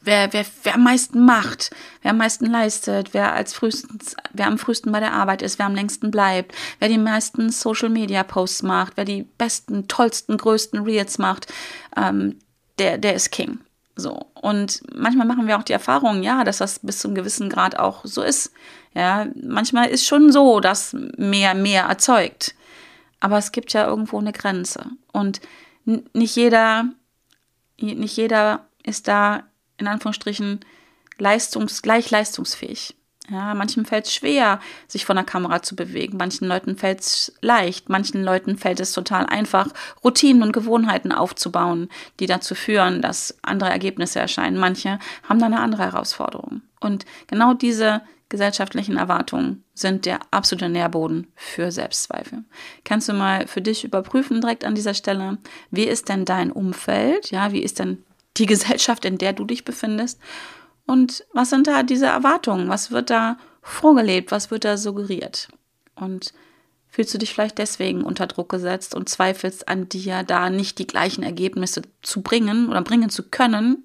Wer, 0.00 0.32
wer, 0.32 0.46
wer 0.62 0.74
am 0.76 0.84
meisten 0.84 1.24
macht, 1.24 1.70
wer 2.02 2.12
am 2.12 2.18
meisten 2.18 2.46
leistet, 2.46 3.14
wer 3.14 3.32
als 3.32 3.52
frühestens, 3.52 4.16
wer 4.32 4.46
am 4.46 4.58
frühesten 4.58 4.92
bei 4.92 5.00
der 5.00 5.12
Arbeit 5.12 5.42
ist, 5.42 5.58
wer 5.58 5.66
am 5.66 5.74
längsten 5.74 6.10
bleibt, 6.10 6.54
wer 6.78 6.88
die 6.88 6.98
meisten 6.98 7.50
Social 7.50 7.88
Media 7.88 8.22
Posts 8.22 8.62
macht, 8.62 8.92
wer 8.96 9.04
die 9.04 9.24
besten, 9.24 9.88
tollsten, 9.88 10.36
größten 10.36 10.82
Reels 10.84 11.18
macht, 11.18 11.52
ähm, 11.96 12.38
der, 12.78 12.96
der 12.98 13.14
ist 13.14 13.32
King. 13.32 13.58
So. 14.00 14.30
Und 14.34 14.80
manchmal 14.94 15.26
machen 15.26 15.48
wir 15.48 15.58
auch 15.58 15.64
die 15.64 15.72
Erfahrung, 15.72 16.22
ja, 16.22 16.44
dass 16.44 16.58
das 16.58 16.78
bis 16.78 17.00
zum 17.00 17.16
gewissen 17.16 17.50
Grad 17.50 17.76
auch 17.76 18.04
so 18.04 18.22
ist. 18.22 18.52
Ja, 18.94 19.26
manchmal 19.34 19.88
ist 19.88 20.06
schon 20.06 20.30
so, 20.30 20.60
dass 20.60 20.94
mehr 21.16 21.54
mehr 21.54 21.82
erzeugt. 21.82 22.54
Aber 23.18 23.38
es 23.38 23.50
gibt 23.50 23.72
ja 23.72 23.88
irgendwo 23.88 24.20
eine 24.20 24.32
Grenze. 24.32 24.86
Und 25.12 25.40
nicht 25.84 26.36
jeder, 26.36 26.84
nicht 27.80 28.16
jeder 28.16 28.66
ist 28.84 29.08
da 29.08 29.42
in 29.78 29.88
Anführungsstrichen 29.88 30.60
leistungs, 31.18 31.82
gleich 31.82 32.08
leistungsfähig. 32.08 32.94
Ja, 33.30 33.54
manchen 33.54 33.84
fällt 33.84 34.06
es 34.06 34.14
schwer, 34.14 34.58
sich 34.86 35.04
von 35.04 35.16
der 35.16 35.24
Kamera 35.24 35.60
zu 35.60 35.76
bewegen. 35.76 36.16
Manchen 36.16 36.48
Leuten 36.48 36.76
fällt 36.76 37.00
es 37.00 37.32
leicht. 37.42 37.88
Manchen 37.90 38.24
Leuten 38.24 38.56
fällt 38.56 38.80
es 38.80 38.92
total 38.92 39.26
einfach, 39.26 39.68
Routinen 40.02 40.42
und 40.42 40.52
Gewohnheiten 40.52 41.12
aufzubauen, 41.12 41.88
die 42.20 42.26
dazu 42.26 42.54
führen, 42.54 43.02
dass 43.02 43.36
andere 43.42 43.70
Ergebnisse 43.70 44.18
erscheinen. 44.18 44.56
Manche 44.56 44.98
haben 45.28 45.40
da 45.40 45.46
eine 45.46 45.60
andere 45.60 45.84
Herausforderung. 45.84 46.62
Und 46.80 47.04
genau 47.26 47.52
diese 47.52 48.00
gesellschaftlichen 48.28 48.96
Erwartungen 48.96 49.64
sind 49.74 50.06
der 50.06 50.20
absolute 50.30 50.68
Nährboden 50.68 51.28
für 51.34 51.70
Selbstzweifel. 51.70 52.44
Kannst 52.84 53.08
du 53.08 53.14
mal 53.14 53.46
für 53.46 53.62
dich 53.62 53.84
überprüfen 53.84 54.40
direkt 54.40 54.64
an 54.64 54.74
dieser 54.74 54.94
Stelle, 54.94 55.38
wie 55.70 55.84
ist 55.84 56.08
denn 56.08 56.24
dein 56.24 56.52
Umfeld? 56.52 57.30
Ja, 57.30 57.52
wie 57.52 57.62
ist 57.62 57.78
denn 57.78 58.04
die 58.36 58.46
Gesellschaft, 58.46 59.04
in 59.04 59.18
der 59.18 59.32
du 59.32 59.44
dich 59.44 59.64
befindest? 59.64 60.20
Und 60.88 61.26
was 61.34 61.50
sind 61.50 61.66
da 61.66 61.82
diese 61.82 62.06
Erwartungen? 62.06 62.70
Was 62.70 62.90
wird 62.90 63.10
da 63.10 63.36
vorgelebt? 63.60 64.32
Was 64.32 64.50
wird 64.50 64.64
da 64.64 64.78
suggeriert? 64.78 65.48
Und 65.94 66.32
fühlst 66.88 67.12
du 67.12 67.18
dich 67.18 67.34
vielleicht 67.34 67.58
deswegen 67.58 68.02
unter 68.02 68.26
Druck 68.26 68.48
gesetzt 68.48 68.94
und 68.94 69.06
zweifelst 69.06 69.68
an 69.68 69.90
dir, 69.90 70.22
da 70.22 70.48
nicht 70.48 70.78
die 70.78 70.86
gleichen 70.86 71.22
Ergebnisse 71.22 71.82
zu 72.00 72.22
bringen 72.22 72.70
oder 72.70 72.80
bringen 72.80 73.10
zu 73.10 73.24
können, 73.24 73.84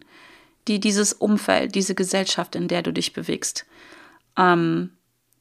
die 0.69 0.79
dieses 0.79 1.11
Umfeld, 1.11 1.75
diese 1.75 1.93
Gesellschaft, 1.93 2.55
in 2.55 2.69
der 2.69 2.83
du 2.83 2.93
dich 2.93 3.11
bewegst, 3.11 3.65
ähm, 4.37 4.91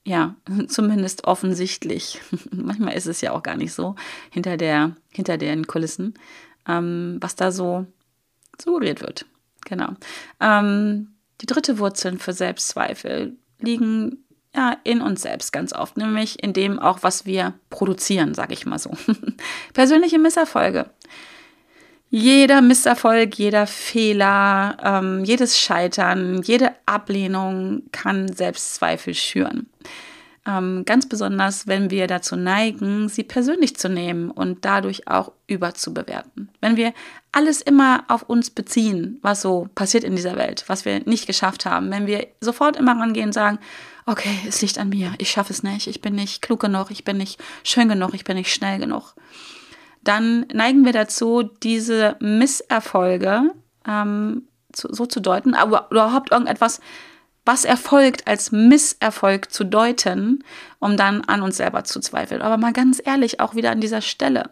ja, 0.03 0.35
zumindest 0.67 1.29
offensichtlich. 1.29 2.21
Manchmal 2.51 2.95
ist 2.95 3.07
es 3.07 3.21
ja 3.21 3.31
auch 3.31 3.45
gar 3.45 3.57
nicht 3.57 3.73
so 3.73 3.95
hinter 4.31 4.57
der, 4.57 4.97
hinter 5.13 5.39
den 5.39 5.69
Kulissen, 5.69 6.15
ähm, 6.67 7.19
was 7.21 7.37
da 7.37 7.53
so 7.53 7.87
suggeriert 8.61 9.01
wird. 9.01 9.27
Genau. 9.65 9.91
Ähm, 10.41 11.12
die 11.43 11.47
dritte 11.47 11.79
Wurzel 11.79 12.19
für 12.19 12.33
Selbstzweifel 12.33 13.37
liegen 13.59 14.25
ja 14.55 14.77
in 14.85 15.01
uns 15.01 15.23
selbst 15.23 15.53
ganz 15.53 15.73
oft, 15.73 15.97
nämlich 15.97 16.43
in 16.43 16.53
dem 16.53 16.79
auch, 16.79 17.03
was 17.03 17.27
wir 17.27 17.55
produzieren, 17.69 18.35
sage 18.35 18.53
ich 18.55 18.65
mal 18.65 18.79
so. 18.79 18.91
Persönliche 19.73 20.19
Misserfolge. 20.19 20.87
Jeder 22.11 22.61
Misserfolg, 22.61 23.35
jeder 23.37 23.67
Fehler, 23.67 24.77
ähm, 24.83 25.25
jedes 25.25 25.59
Scheitern, 25.59 26.43
jede 26.43 26.73
Ablehnung 26.85 27.85
kann 27.91 28.31
Selbstzweifel 28.33 29.15
schüren. 29.15 29.71
Ähm, 30.47 30.85
ganz 30.85 31.09
besonders, 31.09 31.67
wenn 31.67 31.91
wir 31.91 32.07
dazu 32.07 32.37
neigen, 32.37 33.09
sie 33.09 33.23
persönlich 33.23 33.77
zu 33.77 33.89
nehmen 33.89 34.31
und 34.31 34.65
dadurch 34.65 35.09
auch 35.09 35.33
überzubewerten. 35.47 36.51
Wenn 36.61 36.77
wir 36.77 36.93
alles 37.33 37.63
immer 37.63 38.05
auf 38.09 38.23
uns 38.23 38.51
beziehen, 38.51 39.19
was 39.23 39.43
so 39.43 39.69
passiert 39.75 40.05
in 40.05 40.15
dieser 40.15 40.37
Welt, 40.37 40.65
was 40.67 40.85
wir 40.85 41.01
nicht 41.07 41.27
geschafft 41.27 41.65
haben, 41.65 41.91
wenn 41.91 42.07
wir 42.07 42.27
sofort 42.41 42.77
immer 42.77 42.93
rangehen 42.93 43.29
und 43.29 43.33
sagen, 43.33 43.59
okay, 44.07 44.37
es 44.47 44.61
liegt 44.61 44.79
an 44.79 44.91
mir, 44.91 45.15
ich 45.19 45.31
schaffe 45.31 45.53
es 45.53 45.63
nicht, 45.63 45.87
ich 45.87 46.03
bin 46.03 46.15
nicht 46.15 46.43
klug 46.43 46.61
genug, 46.61 46.91
ich 46.91 47.05
bin 47.05 47.17
nicht 47.17 47.43
schön 47.65 47.89
genug, 47.89 48.15
ich 48.15 48.25
bin 48.25 48.37
nicht 48.37 48.53
schnell 48.53 48.79
genug, 48.79 49.15
dann 50.03 50.47
neigen 50.53 50.85
wir 50.85 50.93
dazu, 50.93 51.43
diese 51.63 52.17
Misserfolge 52.21 53.53
ähm, 53.89 54.43
zu, 54.73 54.93
so 54.93 55.07
zu 55.07 55.21
deuten, 55.21 55.55
aber 55.55 55.89
überhaupt 55.91 56.33
irgendetwas 56.33 56.81
was 57.45 57.65
erfolgt 57.65 58.29
als 58.29 58.53
Misserfolg 58.53 59.51
zu 59.51 59.65
deuten, 59.65 60.45
um 60.79 60.97
dann 60.97 61.23
an 61.23 61.43
uns 61.43 61.57
selber 61.57 61.83
zu 61.85 61.99
zweifeln. 61.99 62.41
Aber 62.41 62.57
mal 62.57 62.73
ganz 62.73 63.03
ehrlich, 63.05 63.41
auch 63.41 63.55
wieder 63.55 63.73
an 63.73 63.81
dieser 63.81 64.01
Stelle. 64.01 64.51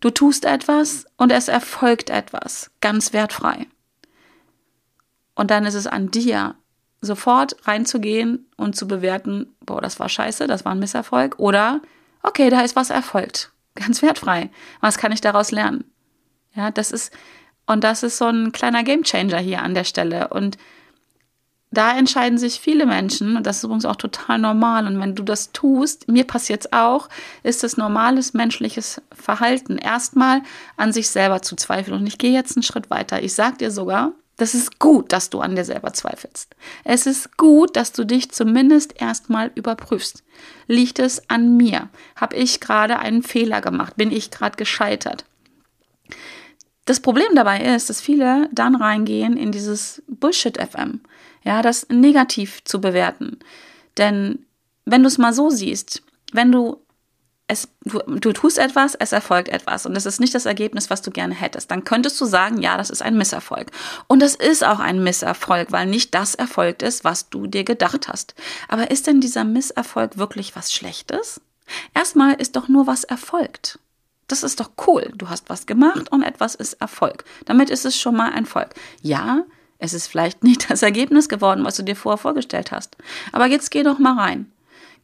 Du 0.00 0.10
tust 0.10 0.44
etwas 0.44 1.06
und 1.16 1.32
es 1.32 1.48
erfolgt 1.48 2.10
etwas, 2.10 2.70
ganz 2.80 3.12
wertfrei. 3.12 3.66
Und 5.34 5.50
dann 5.50 5.66
ist 5.66 5.74
es 5.74 5.86
an 5.86 6.10
dir, 6.10 6.54
sofort 7.00 7.56
reinzugehen 7.66 8.46
und 8.56 8.76
zu 8.76 8.88
bewerten, 8.88 9.54
boah, 9.60 9.80
das 9.80 10.00
war 10.00 10.08
scheiße, 10.08 10.46
das 10.46 10.64
war 10.64 10.72
ein 10.72 10.78
Misserfolg. 10.78 11.38
Oder, 11.38 11.80
okay, 12.22 12.50
da 12.50 12.60
ist 12.62 12.76
was 12.76 12.90
erfolgt, 12.90 13.52
ganz 13.74 14.02
wertfrei. 14.02 14.50
Was 14.80 14.98
kann 14.98 15.12
ich 15.12 15.20
daraus 15.20 15.50
lernen? 15.50 15.84
Ja, 16.54 16.70
das 16.70 16.90
ist, 16.90 17.12
und 17.66 17.84
das 17.84 18.02
ist 18.02 18.18
so 18.18 18.26
ein 18.26 18.52
kleiner 18.52 18.82
Gamechanger 18.82 19.38
hier 19.38 19.62
an 19.62 19.74
der 19.74 19.84
Stelle. 19.84 20.28
Und 20.28 20.56
da 21.70 21.96
entscheiden 21.96 22.38
sich 22.38 22.60
viele 22.60 22.86
Menschen, 22.86 23.36
und 23.36 23.46
das 23.46 23.58
ist 23.58 23.64
übrigens 23.64 23.84
auch 23.84 23.96
total 23.96 24.38
normal. 24.38 24.86
Und 24.86 25.00
wenn 25.00 25.14
du 25.14 25.22
das 25.22 25.52
tust, 25.52 26.08
mir 26.08 26.24
passiert 26.24 26.64
es 26.64 26.72
auch, 26.72 27.08
ist 27.42 27.64
es 27.64 27.76
normales 27.76 28.34
menschliches 28.34 29.02
Verhalten, 29.12 29.76
erstmal 29.76 30.42
an 30.76 30.92
sich 30.92 31.10
selber 31.10 31.42
zu 31.42 31.56
zweifeln. 31.56 31.98
Und 31.98 32.06
ich 32.06 32.18
gehe 32.18 32.32
jetzt 32.32 32.56
einen 32.56 32.62
Schritt 32.62 32.88
weiter. 32.88 33.22
Ich 33.22 33.34
sage 33.34 33.58
dir 33.58 33.70
sogar, 33.70 34.12
das 34.36 34.54
ist 34.54 34.78
gut, 34.78 35.12
dass 35.12 35.30
du 35.30 35.40
an 35.40 35.56
dir 35.56 35.64
selber 35.64 35.92
zweifelst. 35.92 36.54
Es 36.84 37.06
ist 37.06 37.36
gut, 37.36 37.74
dass 37.74 37.92
du 37.92 38.04
dich 38.04 38.30
zumindest 38.30 39.00
erstmal 39.00 39.50
überprüfst. 39.54 40.22
Liegt 40.66 40.98
es 40.98 41.28
an 41.30 41.56
mir? 41.56 41.88
Habe 42.14 42.36
ich 42.36 42.60
gerade 42.60 42.98
einen 42.98 43.22
Fehler 43.22 43.60
gemacht? 43.60 43.96
Bin 43.96 44.12
ich 44.12 44.30
gerade 44.30 44.56
gescheitert? 44.56 45.24
Das 46.84 47.00
Problem 47.00 47.34
dabei 47.34 47.62
ist, 47.74 47.90
dass 47.90 48.00
viele 48.00 48.48
dann 48.52 48.76
reingehen 48.76 49.36
in 49.36 49.50
dieses 49.52 50.02
Bullshit-FM 50.06 51.00
ja, 51.46 51.62
das 51.62 51.86
negativ 51.88 52.64
zu 52.64 52.80
bewerten. 52.80 53.38
Denn 53.96 54.44
wenn 54.84 55.02
du 55.02 55.08
es 55.08 55.16
mal 55.16 55.32
so 55.32 55.48
siehst, 55.48 56.02
wenn 56.32 56.50
du 56.50 56.82
es, 57.46 57.68
du, 57.84 58.00
du 58.00 58.32
tust 58.32 58.58
etwas, 58.58 58.96
es 58.96 59.12
erfolgt 59.12 59.48
etwas 59.50 59.86
und 59.86 59.94
es 59.94 60.06
ist 60.06 60.18
nicht 60.18 60.34
das 60.34 60.46
Ergebnis, 60.46 60.90
was 60.90 61.02
du 61.02 61.12
gerne 61.12 61.34
hättest, 61.34 61.70
dann 61.70 61.84
könntest 61.84 62.20
du 62.20 62.24
sagen, 62.24 62.60
ja, 62.60 62.76
das 62.76 62.90
ist 62.90 63.00
ein 63.00 63.16
Misserfolg. 63.16 63.70
Und 64.08 64.20
das 64.20 64.34
ist 64.34 64.64
auch 64.64 64.80
ein 64.80 65.04
Misserfolg, 65.04 65.70
weil 65.70 65.86
nicht 65.86 66.12
das 66.16 66.34
erfolgt 66.34 66.82
ist, 66.82 67.04
was 67.04 67.28
du 67.28 67.46
dir 67.46 67.62
gedacht 67.62 68.08
hast. 68.08 68.34
Aber 68.66 68.90
ist 68.90 69.06
denn 69.06 69.20
dieser 69.20 69.44
Misserfolg 69.44 70.18
wirklich 70.18 70.56
was 70.56 70.72
Schlechtes? 70.72 71.40
Erstmal 71.94 72.34
ist 72.34 72.56
doch 72.56 72.66
nur 72.66 72.88
was 72.88 73.04
erfolgt. 73.04 73.78
Das 74.26 74.42
ist 74.42 74.58
doch 74.58 74.70
cool. 74.88 75.12
Du 75.14 75.28
hast 75.28 75.48
was 75.48 75.66
gemacht 75.66 76.10
und 76.10 76.24
etwas 76.24 76.56
ist 76.56 76.72
Erfolg. 76.74 77.24
Damit 77.44 77.70
ist 77.70 77.84
es 77.84 77.96
schon 77.96 78.16
mal 78.16 78.32
ein 78.32 78.44
Erfolg. 78.44 78.74
Ja, 79.00 79.44
es 79.78 79.94
ist 79.94 80.06
vielleicht 80.06 80.42
nicht 80.44 80.70
das 80.70 80.82
Ergebnis 80.82 81.28
geworden, 81.28 81.64
was 81.64 81.76
du 81.76 81.82
dir 81.82 81.96
vorher 81.96 82.18
vorgestellt 82.18 82.72
hast. 82.72 82.96
Aber 83.32 83.46
jetzt 83.46 83.70
geh 83.70 83.82
doch 83.82 83.98
mal 83.98 84.18
rein. 84.18 84.50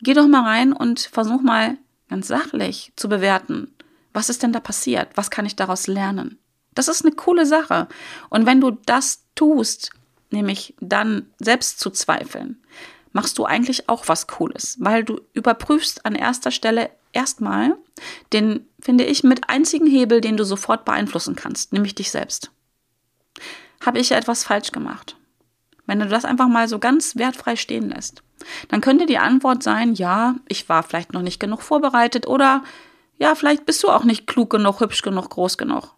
Geh 0.00 0.14
doch 0.14 0.26
mal 0.26 0.42
rein 0.42 0.72
und 0.72 1.00
versuch 1.00 1.42
mal 1.42 1.76
ganz 2.08 2.28
sachlich 2.28 2.92
zu 2.96 3.08
bewerten. 3.08 3.72
Was 4.12 4.28
ist 4.28 4.42
denn 4.42 4.52
da 4.52 4.60
passiert? 4.60 5.10
Was 5.14 5.30
kann 5.30 5.46
ich 5.46 5.56
daraus 5.56 5.86
lernen? 5.86 6.38
Das 6.74 6.88
ist 6.88 7.04
eine 7.04 7.14
coole 7.14 7.46
Sache. 7.46 7.88
Und 8.30 8.46
wenn 8.46 8.60
du 8.60 8.72
das 8.86 9.24
tust, 9.34 9.90
nämlich 10.30 10.74
dann 10.80 11.26
selbst 11.38 11.78
zu 11.78 11.90
zweifeln, 11.90 12.62
machst 13.12 13.38
du 13.38 13.44
eigentlich 13.44 13.88
auch 13.88 14.08
was 14.08 14.26
Cooles, 14.26 14.76
weil 14.80 15.04
du 15.04 15.20
überprüfst 15.34 16.04
an 16.06 16.14
erster 16.14 16.50
Stelle 16.50 16.90
erstmal 17.12 17.76
den, 18.32 18.66
finde 18.80 19.04
ich, 19.04 19.22
mit 19.22 19.50
einzigen 19.50 19.86
Hebel, 19.86 20.22
den 20.22 20.38
du 20.38 20.44
sofort 20.44 20.86
beeinflussen 20.86 21.36
kannst, 21.36 21.74
nämlich 21.74 21.94
dich 21.94 22.10
selbst 22.10 22.50
habe 23.84 23.98
ich 23.98 24.12
etwas 24.12 24.44
falsch 24.44 24.72
gemacht? 24.72 25.16
Wenn 25.86 25.98
du 25.98 26.06
das 26.06 26.24
einfach 26.24 26.48
mal 26.48 26.68
so 26.68 26.78
ganz 26.78 27.16
wertfrei 27.16 27.56
stehen 27.56 27.90
lässt, 27.90 28.22
dann 28.68 28.80
könnte 28.80 29.06
die 29.06 29.18
Antwort 29.18 29.62
sein, 29.62 29.94
ja, 29.94 30.36
ich 30.48 30.68
war 30.68 30.82
vielleicht 30.82 31.12
noch 31.12 31.22
nicht 31.22 31.40
genug 31.40 31.62
vorbereitet 31.62 32.26
oder 32.26 32.62
ja, 33.18 33.34
vielleicht 33.34 33.66
bist 33.66 33.82
du 33.82 33.90
auch 33.90 34.04
nicht 34.04 34.26
klug 34.26 34.50
genug, 34.50 34.80
hübsch 34.80 35.02
genug, 35.02 35.30
groß 35.30 35.58
genug. 35.58 35.94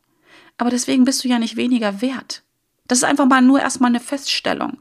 Aber 0.59 0.71
deswegen 0.71 1.05
bist 1.05 1.25
du 1.25 1.29
ja 1.29 1.38
nicht 1.38 1.57
weniger 1.57 2.00
wert. 2.00 2.43
Das 2.87 2.99
ist 2.99 3.05
einfach 3.05 3.26
mal 3.26 3.43
nur 3.43 3.61
erstmal 3.61 3.88
eine 3.88 4.00
Feststellung. 4.00 4.79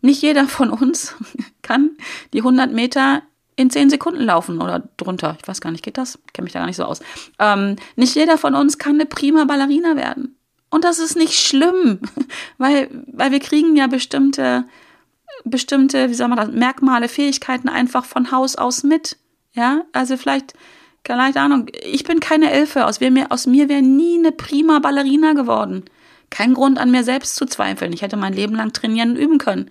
Nicht 0.00 0.22
jeder 0.22 0.46
von 0.46 0.70
uns 0.70 1.14
kann 1.62 1.96
die 2.32 2.38
100 2.38 2.72
Meter 2.72 3.22
in 3.56 3.70
10 3.70 3.90
Sekunden 3.90 4.22
laufen 4.22 4.62
oder 4.62 4.88
drunter. 4.96 5.36
Ich 5.40 5.46
weiß 5.46 5.60
gar 5.60 5.70
nicht, 5.70 5.84
geht 5.84 5.98
das? 5.98 6.18
Kenne 6.32 6.44
mich 6.44 6.52
da 6.52 6.60
gar 6.60 6.66
nicht 6.66 6.76
so 6.76 6.84
aus. 6.84 7.00
Ähm, 7.38 7.76
nicht 7.96 8.14
jeder 8.14 8.38
von 8.38 8.54
uns 8.54 8.78
kann 8.78 8.94
eine 8.94 9.06
prima 9.06 9.44
Ballerina 9.44 9.96
werden. 9.96 10.36
Und 10.70 10.84
das 10.84 10.98
ist 10.98 11.16
nicht 11.16 11.34
schlimm, 11.34 12.00
weil, 12.58 12.88
weil 13.06 13.32
wir 13.32 13.40
kriegen 13.40 13.76
ja 13.76 13.86
bestimmte, 13.88 14.64
bestimmte, 15.44 16.10
wie 16.10 16.14
soll 16.14 16.28
man 16.28 16.38
das, 16.38 16.50
Merkmale, 16.50 17.08
Fähigkeiten 17.08 17.68
einfach 17.68 18.04
von 18.04 18.30
Haus 18.30 18.56
aus 18.56 18.82
mit. 18.82 19.16
Ja, 19.52 19.82
also 19.92 20.16
vielleicht, 20.16 20.54
keine 21.02 21.34
Ahnung, 21.40 21.66
ich 21.82 22.04
bin 22.04 22.20
keine 22.20 22.50
Elfe, 22.52 22.86
aus 22.86 23.00
mir, 23.00 23.26
aus 23.30 23.46
mir 23.46 23.68
wäre 23.68 23.82
nie 23.82 24.18
eine 24.18 24.32
prima 24.32 24.78
Ballerina 24.78 25.32
geworden. 25.32 25.84
Kein 26.30 26.54
Grund 26.54 26.78
an 26.78 26.92
mir 26.92 27.02
selbst 27.02 27.34
zu 27.34 27.46
zweifeln. 27.46 27.92
Ich 27.92 28.02
hätte 28.02 28.16
mein 28.16 28.32
Leben 28.32 28.54
lang 28.54 28.72
trainieren 28.72 29.10
und 29.10 29.16
üben 29.16 29.38
können. 29.38 29.70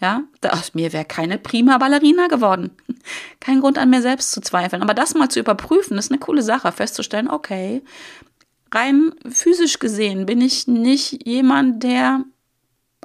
Ja, 0.00 0.22
aus 0.50 0.74
mir 0.74 0.92
wäre 0.92 1.06
keine 1.06 1.38
prima 1.38 1.78
Ballerina 1.78 2.26
geworden. 2.26 2.70
Kein 3.40 3.60
Grund 3.60 3.78
an 3.78 3.88
mir 3.88 4.02
selbst 4.02 4.32
zu 4.32 4.42
zweifeln. 4.42 4.82
Aber 4.82 4.92
das 4.92 5.14
mal 5.14 5.30
zu 5.30 5.40
überprüfen, 5.40 5.96
ist 5.96 6.10
eine 6.10 6.20
coole 6.20 6.42
Sache, 6.42 6.70
festzustellen, 6.70 7.30
okay, 7.30 7.82
rein 8.72 9.12
physisch 9.28 9.78
gesehen 9.78 10.26
bin 10.26 10.40
ich 10.40 10.66
nicht 10.66 11.26
jemand, 11.26 11.82
der 11.82 12.24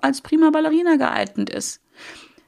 als 0.01 0.22
prima 0.22 0.50
Ballerina 0.50 0.96
geeignet 0.96 1.50
ist. 1.50 1.82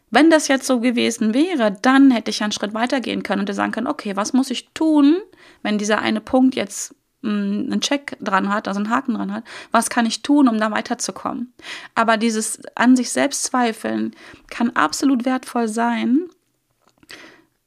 Wenn 0.10 0.30
das 0.30 0.48
jetzt 0.48 0.68
so 0.68 0.80
gewesen 0.80 1.34
wäre, 1.34 1.72
dann 1.82 2.12
hätte 2.12 2.30
ich 2.30 2.44
einen 2.44 2.52
Schritt 2.52 2.76
weitergehen 2.76 3.24
können 3.24 3.48
und 3.48 3.54
sagen 3.54 3.72
können, 3.72 3.88
okay, 3.88 4.16
was 4.16 4.34
muss 4.34 4.52
ich 4.52 4.70
tun, 4.74 5.18
wenn 5.64 5.80
dieser 5.80 6.00
eine 6.00 6.22
Punkt 6.22 6.54
jetzt 6.54 6.94
mm, 7.24 7.28
einen 7.72 7.82
Check 7.82 8.18
dran 8.22 8.50
hat, 8.50 8.68
also 8.68 8.80
einen 8.80 8.92
Haken 8.92 9.16
dran 9.16 9.34
hat, 9.34 9.44
was 9.72 9.90
kann 9.90 10.06
ich 10.06 10.22
tun, 10.22 10.48
um 10.48 10.60
da 10.60 10.70
weiterzukommen? 10.70 11.52
Aber 11.96 12.18
dieses 12.18 12.60
an 12.76 12.96
sich 12.96 13.10
selbst 13.10 13.46
zweifeln 13.46 14.16
kann 14.52 14.70
absolut 14.76 15.26
wertvoll 15.26 15.68
sein, 15.68 16.30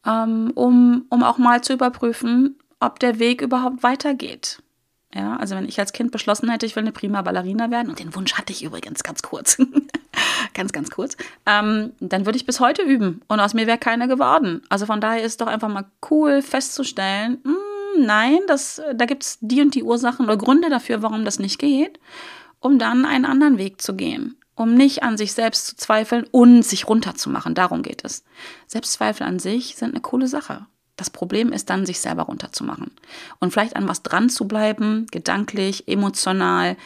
ähm, 0.06 0.52
um, 0.54 1.06
um 1.08 1.24
auch 1.24 1.38
mal 1.38 1.62
zu 1.62 1.72
überprüfen, 1.72 2.60
ob 2.78 3.00
der 3.00 3.18
Weg 3.18 3.42
überhaupt 3.42 3.82
weitergeht. 3.82 4.62
Ja, 5.16 5.36
also 5.36 5.56
wenn 5.56 5.66
ich 5.66 5.80
als 5.80 5.94
Kind 5.94 6.12
beschlossen 6.12 6.50
hätte, 6.50 6.66
ich 6.66 6.76
will 6.76 6.82
eine 6.82 6.92
prima 6.92 7.22
Ballerina 7.22 7.70
werden, 7.70 7.88
und 7.88 7.98
den 7.98 8.14
Wunsch 8.14 8.34
hatte 8.34 8.52
ich 8.52 8.62
übrigens 8.62 9.02
ganz 9.02 9.22
kurz, 9.22 9.56
ganz, 10.54 10.72
ganz 10.72 10.90
kurz, 10.90 11.16
ähm, 11.46 11.92
dann 12.00 12.26
würde 12.26 12.36
ich 12.36 12.44
bis 12.44 12.60
heute 12.60 12.82
üben 12.82 13.22
und 13.26 13.40
aus 13.40 13.54
mir 13.54 13.66
wäre 13.66 13.78
keiner 13.78 14.08
geworden. 14.08 14.62
Also 14.68 14.84
von 14.84 15.00
daher 15.00 15.22
ist 15.22 15.32
es 15.32 15.36
doch 15.38 15.46
einfach 15.46 15.68
mal 15.68 15.86
cool 16.10 16.42
festzustellen, 16.42 17.38
mh, 17.44 17.50
hm, 17.50 18.04
nein, 18.04 18.40
das, 18.46 18.82
da 18.94 19.06
gibt 19.06 19.22
es 19.22 19.38
die 19.40 19.62
und 19.62 19.74
die 19.74 19.84
Ursachen 19.84 20.26
oder 20.26 20.36
Gründe 20.36 20.68
dafür, 20.68 21.00
warum 21.00 21.24
das 21.24 21.38
nicht 21.38 21.58
geht, 21.58 21.98
um 22.60 22.78
dann 22.78 23.06
einen 23.06 23.24
anderen 23.24 23.56
Weg 23.56 23.80
zu 23.80 23.94
gehen. 23.94 24.36
Um 24.54 24.74
nicht 24.74 25.02
an 25.02 25.18
sich 25.18 25.32
selbst 25.34 25.66
zu 25.66 25.76
zweifeln 25.76 26.26
und 26.30 26.62
sich 26.62 26.88
runterzumachen. 26.88 27.54
Darum 27.54 27.82
geht 27.82 28.04
es. 28.04 28.24
Selbstzweifel 28.66 29.26
an 29.26 29.38
sich 29.38 29.76
sind 29.76 29.90
eine 29.90 30.00
coole 30.00 30.28
Sache. 30.28 30.66
Das 30.96 31.10
Problem 31.10 31.52
ist 31.52 31.68
dann, 31.68 31.86
sich 31.86 32.00
selber 32.00 32.24
runterzumachen 32.24 32.90
und 33.38 33.52
vielleicht 33.52 33.76
an 33.76 33.88
was 33.88 34.02
dran 34.02 34.30
zu 34.30 34.48
bleiben, 34.48 35.06
gedanklich, 35.10 35.88
emotional, 35.88 36.76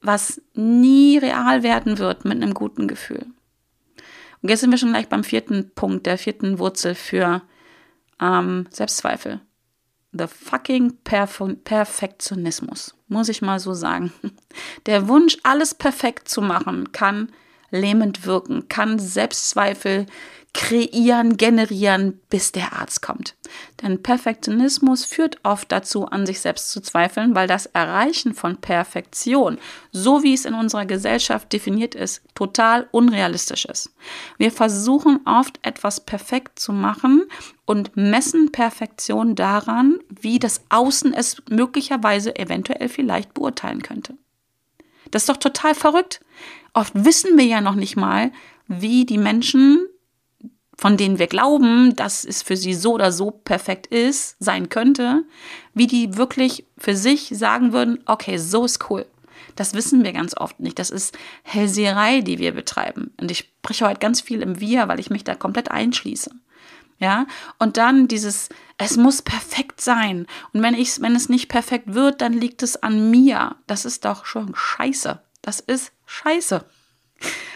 was 0.00 0.40
nie 0.54 1.18
real 1.18 1.62
werden 1.62 1.98
wird 1.98 2.24
mit 2.24 2.40
einem 2.40 2.54
guten 2.54 2.86
Gefühl. 2.86 3.26
Und 4.42 4.48
jetzt 4.48 4.60
sind 4.60 4.70
wir 4.70 4.78
schon 4.78 4.92
gleich 4.92 5.08
beim 5.08 5.24
vierten 5.24 5.72
Punkt, 5.74 6.06
der 6.06 6.18
vierten 6.18 6.58
Wurzel 6.58 6.94
für 6.94 7.42
ähm, 8.20 8.66
Selbstzweifel. 8.70 9.40
The 10.12 10.26
fucking 10.28 10.98
Perf 11.02 11.42
Perfektionismus, 11.64 12.94
muss 13.08 13.28
ich 13.28 13.42
mal 13.42 13.58
so 13.58 13.74
sagen. 13.74 14.12
Der 14.86 15.08
Wunsch, 15.08 15.36
alles 15.42 15.74
perfekt 15.74 16.28
zu 16.28 16.40
machen, 16.40 16.92
kann 16.92 17.32
lähmend 17.70 18.24
wirken, 18.24 18.68
kann 18.68 18.98
Selbstzweifel 18.98 20.06
kreieren, 20.56 21.36
generieren, 21.36 22.18
bis 22.30 22.50
der 22.50 22.72
Arzt 22.72 23.02
kommt. 23.02 23.36
Denn 23.82 24.02
Perfektionismus 24.02 25.04
führt 25.04 25.38
oft 25.42 25.70
dazu, 25.70 26.06
an 26.06 26.24
sich 26.24 26.40
selbst 26.40 26.70
zu 26.70 26.80
zweifeln, 26.80 27.34
weil 27.34 27.46
das 27.46 27.66
Erreichen 27.66 28.34
von 28.34 28.56
Perfektion, 28.56 29.58
so 29.92 30.22
wie 30.22 30.32
es 30.32 30.46
in 30.46 30.54
unserer 30.54 30.86
Gesellschaft 30.86 31.52
definiert 31.52 31.94
ist, 31.94 32.22
total 32.34 32.88
unrealistisch 32.90 33.66
ist. 33.66 33.90
Wir 34.38 34.50
versuchen 34.50 35.20
oft 35.26 35.58
etwas 35.60 36.00
perfekt 36.00 36.58
zu 36.58 36.72
machen 36.72 37.24
und 37.66 37.94
messen 37.94 38.50
Perfektion 38.50 39.34
daran, 39.34 39.98
wie 40.08 40.38
das 40.38 40.62
Außen 40.70 41.12
es 41.12 41.42
möglicherweise 41.50 42.34
eventuell 42.34 42.88
vielleicht 42.88 43.34
beurteilen 43.34 43.82
könnte. 43.82 44.16
Das 45.10 45.22
ist 45.22 45.28
doch 45.28 45.36
total 45.36 45.74
verrückt. 45.74 46.24
Oft 46.72 46.94
wissen 46.94 47.36
wir 47.36 47.44
ja 47.44 47.60
noch 47.60 47.74
nicht 47.74 47.96
mal, 47.96 48.32
wie 48.68 49.04
die 49.04 49.18
Menschen 49.18 49.86
von 50.76 50.96
denen 50.96 51.18
wir 51.18 51.26
glauben, 51.26 51.96
dass 51.96 52.24
es 52.24 52.42
für 52.42 52.56
sie 52.56 52.74
so 52.74 52.94
oder 52.94 53.12
so 53.12 53.30
perfekt 53.30 53.86
ist, 53.86 54.36
sein 54.38 54.68
könnte, 54.68 55.24
wie 55.74 55.86
die 55.86 56.16
wirklich 56.16 56.66
für 56.76 56.96
sich 56.96 57.30
sagen 57.32 57.72
würden, 57.72 58.02
okay, 58.06 58.36
so 58.36 58.64
ist 58.64 58.90
cool. 58.90 59.06
Das 59.54 59.72
wissen 59.72 60.04
wir 60.04 60.12
ganz 60.12 60.36
oft 60.36 60.60
nicht. 60.60 60.78
Das 60.78 60.90
ist 60.90 61.16
Hellseherei, 61.42 62.20
die 62.20 62.38
wir 62.38 62.52
betreiben. 62.52 63.12
Und 63.20 63.30
ich 63.30 63.50
spreche 63.58 63.86
heute 63.86 64.00
ganz 64.00 64.20
viel 64.20 64.42
im 64.42 64.60
Wir, 64.60 64.86
weil 64.88 65.00
ich 65.00 65.10
mich 65.10 65.24
da 65.24 65.34
komplett 65.34 65.70
einschließe. 65.70 66.30
Ja, 66.98 67.26
und 67.58 67.76
dann 67.76 68.08
dieses, 68.08 68.48
es 68.78 68.96
muss 68.96 69.20
perfekt 69.20 69.82
sein. 69.82 70.26
Und 70.52 70.62
wenn 70.62 70.74
ich, 70.74 71.00
wenn 71.02 71.14
es 71.14 71.28
nicht 71.28 71.48
perfekt 71.48 71.92
wird, 71.92 72.22
dann 72.22 72.32
liegt 72.32 72.62
es 72.62 72.82
an 72.82 73.10
mir. 73.10 73.56
Das 73.66 73.84
ist 73.84 74.06
doch 74.06 74.24
schon 74.24 74.54
scheiße. 74.54 75.20
Das 75.42 75.60
ist 75.60 75.92
scheiße. 76.06 76.64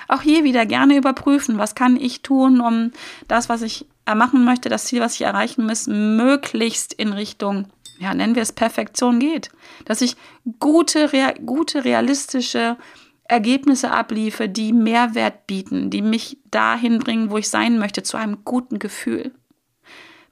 Auch 0.08 0.22
hier 0.22 0.44
wieder 0.44 0.66
gerne 0.66 0.96
überprüfen, 0.96 1.58
was 1.58 1.74
kann 1.74 1.96
ich 1.96 2.22
tun, 2.22 2.60
um 2.60 2.90
das, 3.28 3.48
was 3.48 3.62
ich 3.62 3.86
machen 4.14 4.44
möchte, 4.44 4.68
das 4.68 4.86
Ziel, 4.86 5.00
was 5.00 5.14
ich 5.14 5.22
erreichen 5.22 5.66
muss, 5.66 5.86
möglichst 5.86 6.92
in 6.92 7.12
Richtung, 7.12 7.68
ja, 7.98 8.14
nennen 8.14 8.34
wir 8.34 8.42
es 8.42 8.52
Perfektion 8.52 9.20
geht. 9.20 9.50
Dass 9.84 10.00
ich 10.00 10.16
gute, 10.58 11.12
rea 11.12 11.32
gute 11.44 11.84
realistische 11.84 12.76
Ergebnisse 13.24 13.92
abliefe, 13.92 14.48
die 14.48 14.72
Mehrwert 14.72 15.46
bieten, 15.46 15.90
die 15.90 16.02
mich 16.02 16.38
dahin 16.50 16.98
bringen, 16.98 17.30
wo 17.30 17.38
ich 17.38 17.48
sein 17.48 17.78
möchte, 17.78 18.02
zu 18.02 18.16
einem 18.16 18.38
guten 18.44 18.78
Gefühl. 18.78 19.32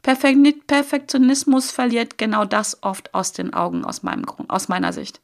Perfektionismus 0.02 1.70
verliert 1.70 2.18
genau 2.18 2.44
das 2.44 2.82
oft 2.82 3.14
aus 3.14 3.32
den 3.32 3.52
Augen, 3.52 3.84
aus, 3.84 4.02
meinem, 4.02 4.24
aus 4.48 4.68
meiner 4.68 4.92
Sicht. 4.92 5.20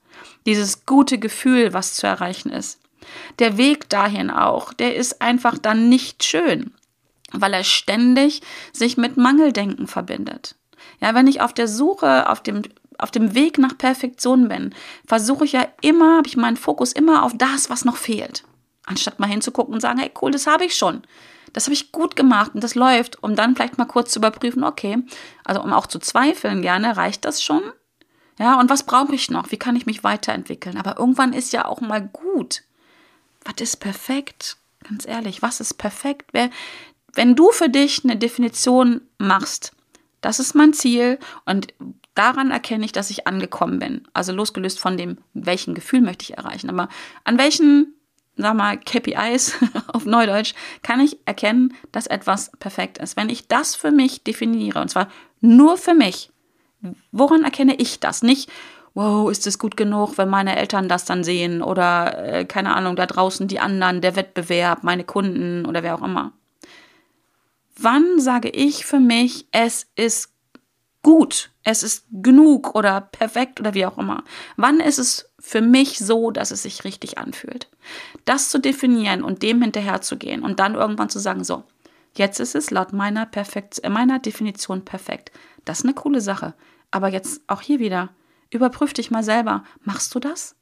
Dieses 0.46 0.84
gute 0.84 1.18
Gefühl, 1.18 1.72
was 1.72 1.94
zu 1.94 2.06
erreichen 2.06 2.50
ist. 2.50 2.80
Der 3.38 3.56
Weg 3.56 3.88
dahin 3.88 4.30
auch, 4.30 4.72
der 4.72 4.96
ist 4.96 5.20
einfach 5.22 5.58
dann 5.58 5.88
nicht 5.88 6.24
schön, 6.24 6.72
weil 7.32 7.54
er 7.54 7.64
ständig 7.64 8.42
sich 8.72 8.96
mit 8.96 9.16
Mangeldenken 9.16 9.86
verbindet. 9.86 10.56
Ja, 11.00 11.14
wenn 11.14 11.26
ich 11.26 11.40
auf 11.40 11.52
der 11.52 11.68
Suche, 11.68 12.28
auf 12.28 12.42
dem 12.42 12.62
auf 12.98 13.10
dem 13.10 13.34
Weg 13.34 13.58
nach 13.58 13.76
Perfektion 13.76 14.48
bin, 14.48 14.74
versuche 15.06 15.44
ich 15.44 15.52
ja 15.52 15.66
immer, 15.80 16.18
habe 16.18 16.28
ich 16.28 16.36
meinen 16.36 16.56
Fokus 16.56 16.92
immer 16.92 17.24
auf 17.24 17.32
das, 17.36 17.70
was 17.70 17.84
noch 17.84 17.96
fehlt. 17.96 18.44
Anstatt 18.86 19.18
mal 19.18 19.28
hinzugucken 19.28 19.74
und 19.74 19.80
sagen, 19.80 19.98
hey, 19.98 20.10
cool, 20.22 20.30
das 20.30 20.46
habe 20.46 20.64
ich 20.64 20.76
schon. 20.76 21.02
Das 21.52 21.64
habe 21.64 21.74
ich 21.74 21.92
gut 21.92 22.16
gemacht 22.16 22.52
und 22.54 22.62
das 22.62 22.74
läuft, 22.74 23.22
um 23.22 23.36
dann 23.36 23.54
vielleicht 23.54 23.78
mal 23.78 23.84
kurz 23.84 24.12
zu 24.12 24.18
überprüfen, 24.18 24.64
okay, 24.64 24.98
also 25.44 25.62
um 25.62 25.72
auch 25.72 25.86
zu 25.86 25.98
zweifeln 25.98 26.62
gerne, 26.62 26.96
reicht 26.96 27.24
das 27.24 27.42
schon? 27.42 27.62
Ja, 28.38 28.58
und 28.58 28.68
was 28.68 28.82
brauche 28.82 29.14
ich 29.14 29.30
noch? 29.30 29.52
Wie 29.52 29.56
kann 29.56 29.76
ich 29.76 29.86
mich 29.86 30.02
weiterentwickeln? 30.02 30.76
Aber 30.76 30.98
irgendwann 30.98 31.32
ist 31.32 31.52
ja 31.52 31.66
auch 31.66 31.80
mal 31.80 32.00
gut 32.00 32.62
was 33.44 33.60
ist 33.60 33.76
perfekt? 33.76 34.56
Ganz 34.88 35.06
ehrlich, 35.06 35.42
was 35.42 35.60
ist 35.60 35.74
perfekt? 35.74 36.32
Wenn 37.14 37.36
du 37.36 37.50
für 37.50 37.68
dich 37.68 38.04
eine 38.04 38.16
Definition 38.16 39.00
machst, 39.18 39.72
das 40.20 40.40
ist 40.40 40.54
mein 40.54 40.72
Ziel 40.72 41.18
und 41.44 41.74
daran 42.14 42.50
erkenne 42.50 42.84
ich, 42.84 42.92
dass 42.92 43.10
ich 43.10 43.26
angekommen 43.26 43.78
bin. 43.78 44.08
Also 44.14 44.32
losgelöst 44.32 44.78
von 44.78 44.96
dem, 44.96 45.18
welchen 45.34 45.74
Gefühl 45.74 46.00
möchte 46.00 46.24
ich 46.24 46.38
erreichen. 46.38 46.70
Aber 46.70 46.88
an 47.24 47.38
welchen, 47.38 47.94
sag 48.36 48.54
mal, 48.54 48.78
KPIs 48.78 49.56
auf 49.88 50.06
Neudeutsch 50.06 50.54
kann 50.82 51.00
ich 51.00 51.18
erkennen, 51.26 51.74
dass 51.92 52.06
etwas 52.06 52.50
perfekt 52.58 52.98
ist. 52.98 53.16
Wenn 53.16 53.28
ich 53.28 53.48
das 53.48 53.74
für 53.74 53.90
mich 53.90 54.22
definiere, 54.24 54.80
und 54.80 54.88
zwar 54.88 55.08
nur 55.40 55.76
für 55.76 55.94
mich, 55.94 56.30
woran 57.12 57.44
erkenne 57.44 57.74
ich 57.76 58.00
das? 58.00 58.22
Nicht, 58.22 58.50
wow, 58.94 59.30
ist 59.30 59.46
es 59.46 59.58
gut 59.58 59.76
genug, 59.76 60.16
wenn 60.18 60.28
meine 60.28 60.56
Eltern 60.56 60.88
das 60.88 61.04
dann 61.04 61.24
sehen 61.24 61.62
oder 61.62 62.18
äh, 62.24 62.44
keine 62.44 62.74
Ahnung, 62.74 62.96
da 62.96 63.06
draußen 63.06 63.48
die 63.48 63.58
anderen, 63.58 64.00
der 64.00 64.16
Wettbewerb, 64.16 64.84
meine 64.84 65.04
Kunden 65.04 65.66
oder 65.66 65.82
wer 65.82 65.96
auch 65.96 66.02
immer. 66.02 66.32
Wann 67.76 68.20
sage 68.20 68.50
ich 68.50 68.86
für 68.86 69.00
mich, 69.00 69.48
es 69.50 69.88
ist 69.96 70.32
gut, 71.02 71.50
es 71.64 71.82
ist 71.82 72.06
genug 72.10 72.76
oder 72.76 73.00
perfekt 73.00 73.58
oder 73.58 73.74
wie 73.74 73.84
auch 73.84 73.98
immer? 73.98 74.22
Wann 74.56 74.78
ist 74.78 74.98
es 74.98 75.28
für 75.40 75.60
mich 75.60 75.98
so, 75.98 76.30
dass 76.30 76.52
es 76.52 76.62
sich 76.62 76.84
richtig 76.84 77.18
anfühlt? 77.18 77.68
Das 78.24 78.48
zu 78.48 78.58
definieren 78.58 79.24
und 79.24 79.42
dem 79.42 79.60
hinterherzugehen 79.60 80.42
und 80.42 80.60
dann 80.60 80.76
irgendwann 80.76 81.10
zu 81.10 81.18
sagen, 81.18 81.42
so, 81.42 81.64
jetzt 82.16 82.38
ist 82.38 82.54
es 82.54 82.70
laut 82.70 82.92
meiner, 82.92 83.26
Perfekt, 83.26 83.82
meiner 83.88 84.20
Definition 84.20 84.84
perfekt. 84.84 85.32
Das 85.64 85.80
ist 85.80 85.84
eine 85.84 85.94
coole 85.94 86.20
Sache. 86.20 86.54
Aber 86.92 87.08
jetzt 87.08 87.42
auch 87.48 87.60
hier 87.60 87.80
wieder, 87.80 88.10
Überprüf 88.54 88.92
dich 88.92 89.10
mal 89.10 89.24
selber. 89.24 89.64
Machst 89.82 90.14
du 90.14 90.20
das? 90.20 90.54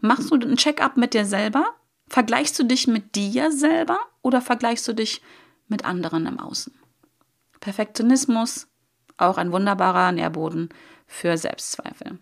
Machst 0.00 0.32
du 0.32 0.34
ein 0.34 0.56
Check-up 0.56 0.96
mit 0.96 1.14
dir 1.14 1.24
selber? 1.24 1.66
Vergleichst 2.08 2.58
du 2.58 2.64
dich 2.64 2.88
mit 2.88 3.14
dir 3.14 3.52
selber 3.52 4.00
oder 4.22 4.40
vergleichst 4.40 4.88
du 4.88 4.92
dich 4.92 5.22
mit 5.68 5.84
anderen 5.84 6.26
im 6.26 6.40
Außen? 6.40 6.74
Perfektionismus, 7.60 8.66
auch 9.18 9.38
ein 9.38 9.52
wunderbarer 9.52 10.10
Nährboden 10.10 10.70
für 11.06 11.38
Selbstzweifel. 11.38 12.18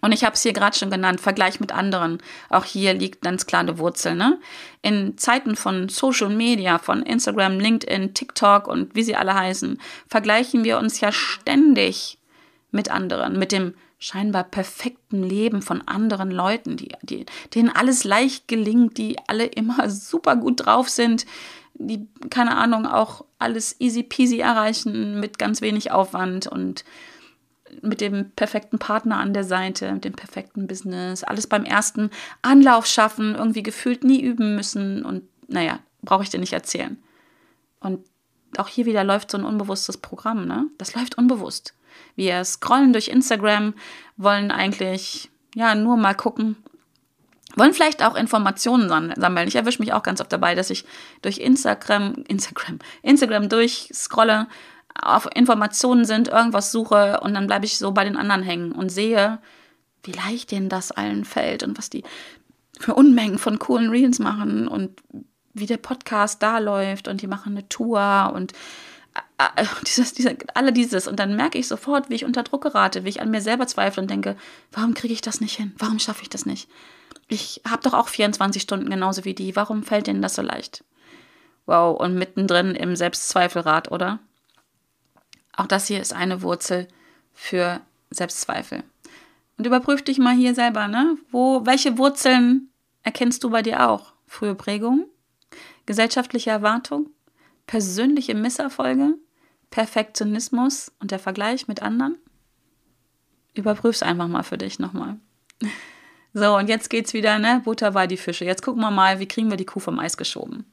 Und 0.00 0.12
ich 0.12 0.22
habe 0.22 0.34
es 0.34 0.42
hier 0.42 0.52
gerade 0.52 0.76
schon 0.76 0.90
genannt, 0.90 1.20
Vergleich 1.20 1.58
mit 1.58 1.72
anderen. 1.72 2.22
Auch 2.50 2.64
hier 2.64 2.94
liegt 2.94 3.22
ganz 3.22 3.46
klar 3.46 3.62
eine 3.62 3.78
Wurzel. 3.78 4.14
Ne? 4.14 4.38
In 4.80 5.18
Zeiten 5.18 5.56
von 5.56 5.88
Social 5.88 6.30
Media, 6.30 6.78
von 6.78 7.02
Instagram, 7.02 7.58
LinkedIn, 7.58 8.14
TikTok 8.14 8.68
und 8.68 8.94
wie 8.94 9.02
sie 9.02 9.16
alle 9.16 9.34
heißen, 9.34 9.80
vergleichen 10.06 10.62
wir 10.62 10.78
uns 10.78 11.00
ja 11.00 11.10
ständig 11.10 12.18
mit 12.70 12.92
anderen, 12.92 13.40
mit 13.40 13.50
dem 13.50 13.74
scheinbar 14.04 14.44
perfekten 14.44 15.22
Leben 15.22 15.62
von 15.62 15.80
anderen 15.88 16.30
Leuten, 16.30 16.76
die, 16.76 16.90
die, 17.00 17.24
denen 17.54 17.70
alles 17.70 18.04
leicht 18.04 18.48
gelingt, 18.48 18.98
die 18.98 19.16
alle 19.28 19.46
immer 19.46 19.88
super 19.88 20.36
gut 20.36 20.66
drauf 20.66 20.90
sind, 20.90 21.24
die, 21.72 22.06
keine 22.28 22.54
Ahnung, 22.58 22.86
auch 22.86 23.24
alles 23.38 23.80
easy 23.80 24.02
peasy 24.02 24.40
erreichen 24.40 25.20
mit 25.20 25.38
ganz 25.38 25.62
wenig 25.62 25.90
Aufwand 25.90 26.46
und 26.46 26.84
mit 27.80 28.02
dem 28.02 28.30
perfekten 28.32 28.78
Partner 28.78 29.16
an 29.16 29.32
der 29.32 29.44
Seite, 29.44 29.90
mit 29.90 30.04
dem 30.04 30.12
perfekten 30.12 30.66
Business, 30.66 31.24
alles 31.24 31.46
beim 31.46 31.64
ersten 31.64 32.10
Anlauf 32.42 32.84
schaffen, 32.84 33.34
irgendwie 33.34 33.62
gefühlt 33.62 34.04
nie 34.04 34.20
üben 34.20 34.54
müssen 34.54 35.02
und 35.02 35.22
naja, 35.48 35.78
brauche 36.02 36.24
ich 36.24 36.30
dir 36.30 36.40
nicht 36.40 36.52
erzählen. 36.52 37.02
Und 37.80 38.04
auch 38.58 38.68
hier 38.68 38.84
wieder 38.84 39.02
läuft 39.02 39.30
so 39.30 39.38
ein 39.38 39.44
unbewusstes 39.46 39.96
Programm, 39.96 40.46
ne? 40.46 40.66
Das 40.76 40.94
läuft 40.94 41.16
unbewusst. 41.16 41.74
Wir 42.16 42.44
scrollen 42.44 42.92
durch 42.92 43.08
Instagram, 43.08 43.74
wollen 44.16 44.50
eigentlich 44.50 45.30
ja 45.54 45.74
nur 45.74 45.96
mal 45.96 46.14
gucken, 46.14 46.56
wollen 47.56 47.74
vielleicht 47.74 48.04
auch 48.04 48.16
Informationen 48.16 48.88
sammeln. 48.88 49.48
Ich 49.48 49.56
erwische 49.56 49.80
mich 49.80 49.92
auch 49.92 50.02
ganz 50.02 50.20
oft 50.20 50.32
dabei, 50.32 50.54
dass 50.54 50.70
ich 50.70 50.84
durch 51.22 51.38
Instagram, 51.38 52.24
Instagram, 52.26 52.78
Instagram 53.02 53.48
durchscrolle, 53.48 54.48
auf 55.00 55.28
Informationen 55.34 56.04
sind, 56.04 56.28
irgendwas 56.28 56.70
suche 56.70 57.20
und 57.20 57.34
dann 57.34 57.46
bleibe 57.46 57.66
ich 57.66 57.78
so 57.78 57.92
bei 57.92 58.04
den 58.04 58.16
anderen 58.16 58.42
hängen 58.42 58.72
und 58.72 58.90
sehe, 58.90 59.40
wie 60.04 60.12
leicht 60.12 60.52
denen 60.52 60.68
das 60.68 60.92
allen 60.92 61.24
fällt 61.24 61.62
und 61.62 61.76
was 61.76 61.90
die 61.90 62.04
für 62.78 62.94
Unmengen 62.94 63.38
von 63.38 63.58
coolen 63.58 63.90
Reels 63.90 64.18
machen 64.18 64.68
und 64.68 65.02
wie 65.52 65.66
der 65.66 65.78
Podcast 65.78 66.42
da 66.42 66.58
läuft 66.58 67.08
und 67.08 67.22
die 67.22 67.26
machen 67.26 67.56
eine 67.56 67.68
Tour 67.68 68.32
und 68.34 68.52
dieses, 69.86 70.12
diese, 70.12 70.36
alle 70.54 70.72
dieses. 70.72 71.06
Und 71.08 71.18
dann 71.18 71.36
merke 71.36 71.58
ich 71.58 71.68
sofort, 71.68 72.10
wie 72.10 72.14
ich 72.14 72.24
unter 72.24 72.42
Druck 72.42 72.62
gerate, 72.62 73.04
wie 73.04 73.08
ich 73.08 73.20
an 73.20 73.30
mir 73.30 73.40
selber 73.40 73.66
zweifle 73.66 74.02
und 74.02 74.10
denke, 74.10 74.36
warum 74.72 74.94
kriege 74.94 75.12
ich 75.12 75.20
das 75.20 75.40
nicht 75.40 75.56
hin? 75.56 75.74
Warum 75.78 75.98
schaffe 75.98 76.22
ich 76.22 76.28
das 76.28 76.46
nicht? 76.46 76.68
Ich 77.28 77.60
habe 77.68 77.82
doch 77.82 77.94
auch 77.94 78.08
24 78.08 78.62
Stunden 78.62 78.90
genauso 78.90 79.24
wie 79.24 79.34
die. 79.34 79.56
Warum 79.56 79.82
fällt 79.82 80.06
denen 80.06 80.22
das 80.22 80.34
so 80.34 80.42
leicht? 80.42 80.84
Wow, 81.66 81.98
und 81.98 82.14
mittendrin 82.14 82.74
im 82.74 82.94
Selbstzweifelrad, 82.94 83.90
oder? 83.90 84.18
Auch 85.56 85.66
das 85.66 85.86
hier 85.86 86.00
ist 86.00 86.12
eine 86.12 86.42
Wurzel 86.42 86.88
für 87.32 87.80
Selbstzweifel. 88.10 88.82
Und 89.56 89.66
überprüf 89.66 90.02
dich 90.02 90.18
mal 90.18 90.34
hier 90.34 90.54
selber, 90.54 90.88
ne? 90.88 91.16
Wo, 91.30 91.64
welche 91.64 91.96
Wurzeln 91.96 92.68
erkennst 93.02 93.44
du 93.44 93.50
bei 93.50 93.62
dir 93.62 93.88
auch? 93.88 94.12
Frühe 94.26 94.54
Prägung, 94.54 95.06
gesellschaftliche 95.86 96.50
Erwartung, 96.50 97.10
persönliche 97.66 98.34
Misserfolge, 98.34 99.14
Perfektionismus 99.70 100.92
und 101.00 101.10
der 101.10 101.18
Vergleich 101.18 101.68
mit 101.68 101.82
anderen? 101.82 102.16
Überprüf's 103.54 104.02
einfach 104.02 104.28
mal 104.28 104.42
für 104.42 104.58
dich 104.58 104.78
nochmal. 104.78 105.18
So, 106.36 106.56
und 106.56 106.68
jetzt 106.68 106.90
geht's 106.90 107.14
wieder, 107.14 107.38
ne? 107.38 107.62
Butter 107.64 107.92
bei 107.92 108.08
die 108.08 108.16
Fische. 108.16 108.44
Jetzt 108.44 108.62
gucken 108.62 108.82
wir 108.82 108.90
mal, 108.90 109.20
wie 109.20 109.28
kriegen 109.28 109.50
wir 109.50 109.56
die 109.56 109.64
Kuh 109.64 109.78
vom 109.78 110.00
Eis 110.00 110.16
geschoben. 110.16 110.66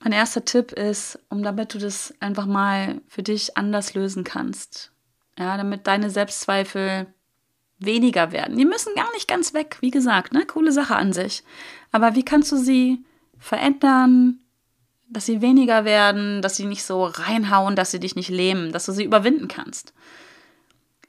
Mein 0.00 0.12
erster 0.12 0.44
Tipp 0.44 0.72
ist, 0.72 1.18
um 1.30 1.42
damit 1.42 1.72
du 1.72 1.78
das 1.78 2.12
einfach 2.20 2.44
mal 2.44 3.00
für 3.08 3.22
dich 3.22 3.56
anders 3.56 3.94
lösen 3.94 4.22
kannst. 4.22 4.92
Ja, 5.38 5.56
damit 5.56 5.86
deine 5.86 6.10
Selbstzweifel 6.10 7.06
weniger 7.78 8.32
werden. 8.32 8.58
Die 8.58 8.66
müssen 8.66 8.94
gar 8.94 9.10
nicht 9.12 9.28
ganz 9.28 9.54
weg, 9.54 9.78
wie 9.80 9.90
gesagt, 9.90 10.34
ne? 10.34 10.44
Coole 10.44 10.70
Sache 10.70 10.96
an 10.96 11.14
sich. 11.14 11.42
Aber 11.90 12.14
wie 12.14 12.24
kannst 12.24 12.52
du 12.52 12.56
sie 12.56 13.02
verändern, 13.38 14.40
dass 15.10 15.26
sie 15.26 15.40
weniger 15.40 15.84
werden, 15.84 16.42
dass 16.42 16.56
sie 16.56 16.66
nicht 16.66 16.84
so 16.84 17.04
reinhauen, 17.04 17.76
dass 17.76 17.90
sie 17.90 18.00
dich 18.00 18.16
nicht 18.16 18.30
lähmen, 18.30 18.72
dass 18.72 18.86
du 18.86 18.92
sie 18.92 19.04
überwinden 19.04 19.48
kannst? 19.48 19.94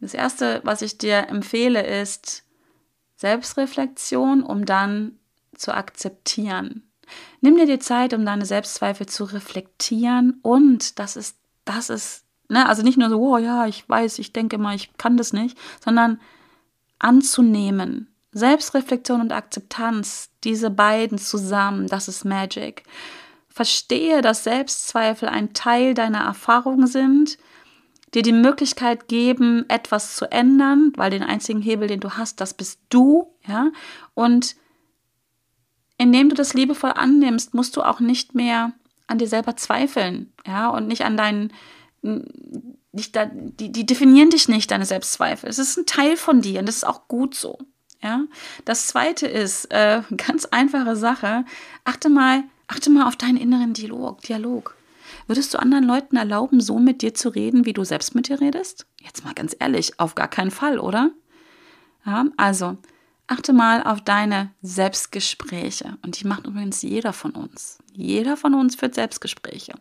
Das 0.02 0.14
erste, 0.14 0.62
was 0.64 0.82
ich 0.82 0.98
dir 0.98 1.28
empfehle, 1.28 1.86
ist 1.86 2.44
Selbstreflexion, 3.18 4.44
um 4.44 4.66
dann 4.66 5.20
zu 5.56 5.74
akzeptieren. 5.74 6.84
Nimm 7.42 7.58
dir 7.58 7.66
die 7.66 7.80
Zeit, 7.80 8.14
um 8.14 8.26
deine 8.26 8.46
Selbstzweifel 8.46 9.08
zu 9.08 9.26
reflektieren 9.26 10.40
und 10.42 11.00
das 11.00 11.16
ist, 11.16 11.38
das 11.66 11.90
ist, 11.90 12.24
ne, 12.48 12.68
also 12.68 12.84
nicht 12.84 12.98
nur 12.98 13.10
so, 13.10 13.20
oh 13.20 13.38
ja, 13.38 13.66
ich 13.66 13.88
weiß, 13.90 14.20
ich 14.20 14.32
denke 14.32 14.58
mal, 14.58 14.76
ich 14.76 14.96
kann 14.98 15.18
das 15.18 15.34
nicht, 15.34 15.58
sondern 15.84 16.20
anzunehmen. 17.00 18.08
Selbstreflexion 18.32 19.22
und 19.22 19.32
Akzeptanz, 19.32 20.30
diese 20.44 20.70
beiden 20.70 21.18
zusammen, 21.18 21.88
das 21.88 22.08
ist 22.08 22.26
Magic. 22.26 22.84
Verstehe, 23.50 24.22
dass 24.22 24.44
Selbstzweifel 24.44 25.28
ein 25.28 25.54
Teil 25.54 25.94
deiner 25.94 26.22
Erfahrung 26.22 26.88
sind, 26.88 27.38
dir 28.14 28.22
die 28.22 28.32
Möglichkeit 28.32 29.08
geben, 29.08 29.66
etwas 29.68 30.16
zu 30.16 30.32
ändern, 30.32 30.94
weil 30.96 31.12
den 31.12 31.24
einzigen 31.24 31.62
Hebel, 31.62 31.88
den 31.88 32.00
du 32.00 32.12
hast, 32.12 32.42
das 32.42 32.54
bist 32.54 32.80
du, 32.90 33.36
ja, 33.48 33.72
und 34.14 34.56
indem 35.98 36.30
du 36.30 36.36
das 36.36 36.54
liebevoll 36.54 36.92
annimmst, 36.92 37.54
musst 37.54 37.76
du 37.76 37.82
auch 37.82 38.00
nicht 38.00 38.34
mehr 38.34 38.72
an 39.08 39.18
dir 39.18 39.28
selber 39.28 39.56
zweifeln, 39.58 40.32
ja, 40.48 40.70
und 40.70 40.88
nicht 40.88 41.04
an 41.04 41.18
deinen, 41.18 41.54
nicht 42.92 43.16
da, 43.16 43.26
die, 43.26 43.72
die 43.72 43.86
definieren 43.86 44.30
dich 44.30 44.48
nicht, 44.48 44.72
deine 44.72 44.86
Selbstzweifel. 44.86 45.50
Es 45.50 45.60
ist 45.60 45.78
ein 45.78 45.86
Teil 45.86 46.16
von 46.16 46.42
dir 46.42 46.62
und 46.62 46.68
das 46.68 46.78
ist 46.78 46.88
auch 46.88 47.08
gut 47.08 47.36
so, 47.36 47.58
ja. 48.02 48.24
Das 48.66 48.88
zweite 48.88 49.28
ist, 49.28 49.66
äh, 49.66 50.02
ganz 50.18 50.46
einfache 50.46 50.96
Sache, 50.96 51.46
achte 51.84 52.10
mal, 52.10 52.44
achte 52.70 52.90
mal 52.90 53.08
auf 53.08 53.18
deinen 53.18 53.38
inneren 53.38 53.74
Dialog, 53.74 54.22
Dialog. 54.22 54.76
Würdest 55.28 55.54
du 55.54 55.60
anderen 55.60 55.84
Leuten 55.84 56.16
erlauben, 56.16 56.62
so 56.62 56.80
mit 56.80 57.02
dir 57.02 57.14
zu 57.14 57.30
reden, 57.30 57.66
wie 57.66 57.74
du 57.74 57.84
selbst 57.84 58.16
mit 58.16 58.30
dir 58.30 58.40
redest? 58.40 58.86
Jetzt 59.02 59.26
mal 59.26 59.34
ganz 59.34 59.56
ehrlich, 59.60 60.00
auf 60.00 60.16
gar 60.16 60.28
keinen 60.28 60.52
Fall, 60.52 60.80
oder? 60.80 61.12
Ja, 62.06 62.26
also, 62.38 62.78
Achte 63.32 63.54
mal 63.54 63.84
auf 63.84 64.02
deine 64.02 64.50
Selbstgespräche. 64.64 66.00
Und 66.04 66.20
die 66.20 66.26
macht 66.26 66.48
übrigens 66.48 66.82
jeder 66.82 67.14
von 67.14 67.32
uns. 67.32 67.78
Jeder 67.94 68.36
von 68.36 68.56
uns 68.56 68.76
führt 68.76 68.96
Selbstgespräche. 68.96 69.74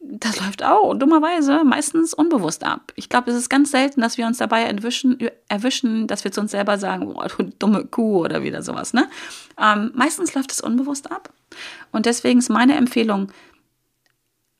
Das 0.00 0.40
läuft 0.40 0.62
auch 0.64 0.94
dummerweise 0.94 1.62
meistens 1.62 2.14
unbewusst 2.14 2.64
ab. 2.64 2.94
Ich 2.96 3.10
glaube, 3.10 3.30
es 3.30 3.36
ist 3.36 3.50
ganz 3.50 3.70
selten, 3.70 4.00
dass 4.00 4.16
wir 4.16 4.26
uns 4.26 4.38
dabei 4.38 4.62
erwischen, 4.62 5.18
erwischen 5.48 6.06
dass 6.06 6.24
wir 6.24 6.32
zu 6.32 6.40
uns 6.40 6.52
selber 6.52 6.78
sagen, 6.78 7.06
oh, 7.06 7.22
du 7.36 7.50
dumme 7.58 7.84
Kuh 7.84 8.20
oder 8.20 8.42
wieder 8.42 8.62
sowas. 8.62 8.94
Ne? 8.94 9.10
Ähm, 9.60 9.92
meistens 9.94 10.32
läuft 10.32 10.52
es 10.52 10.62
unbewusst 10.62 11.12
ab. 11.12 11.34
Und 11.92 12.06
deswegen 12.06 12.38
ist 12.38 12.48
meine 12.48 12.76
Empfehlung, 12.76 13.32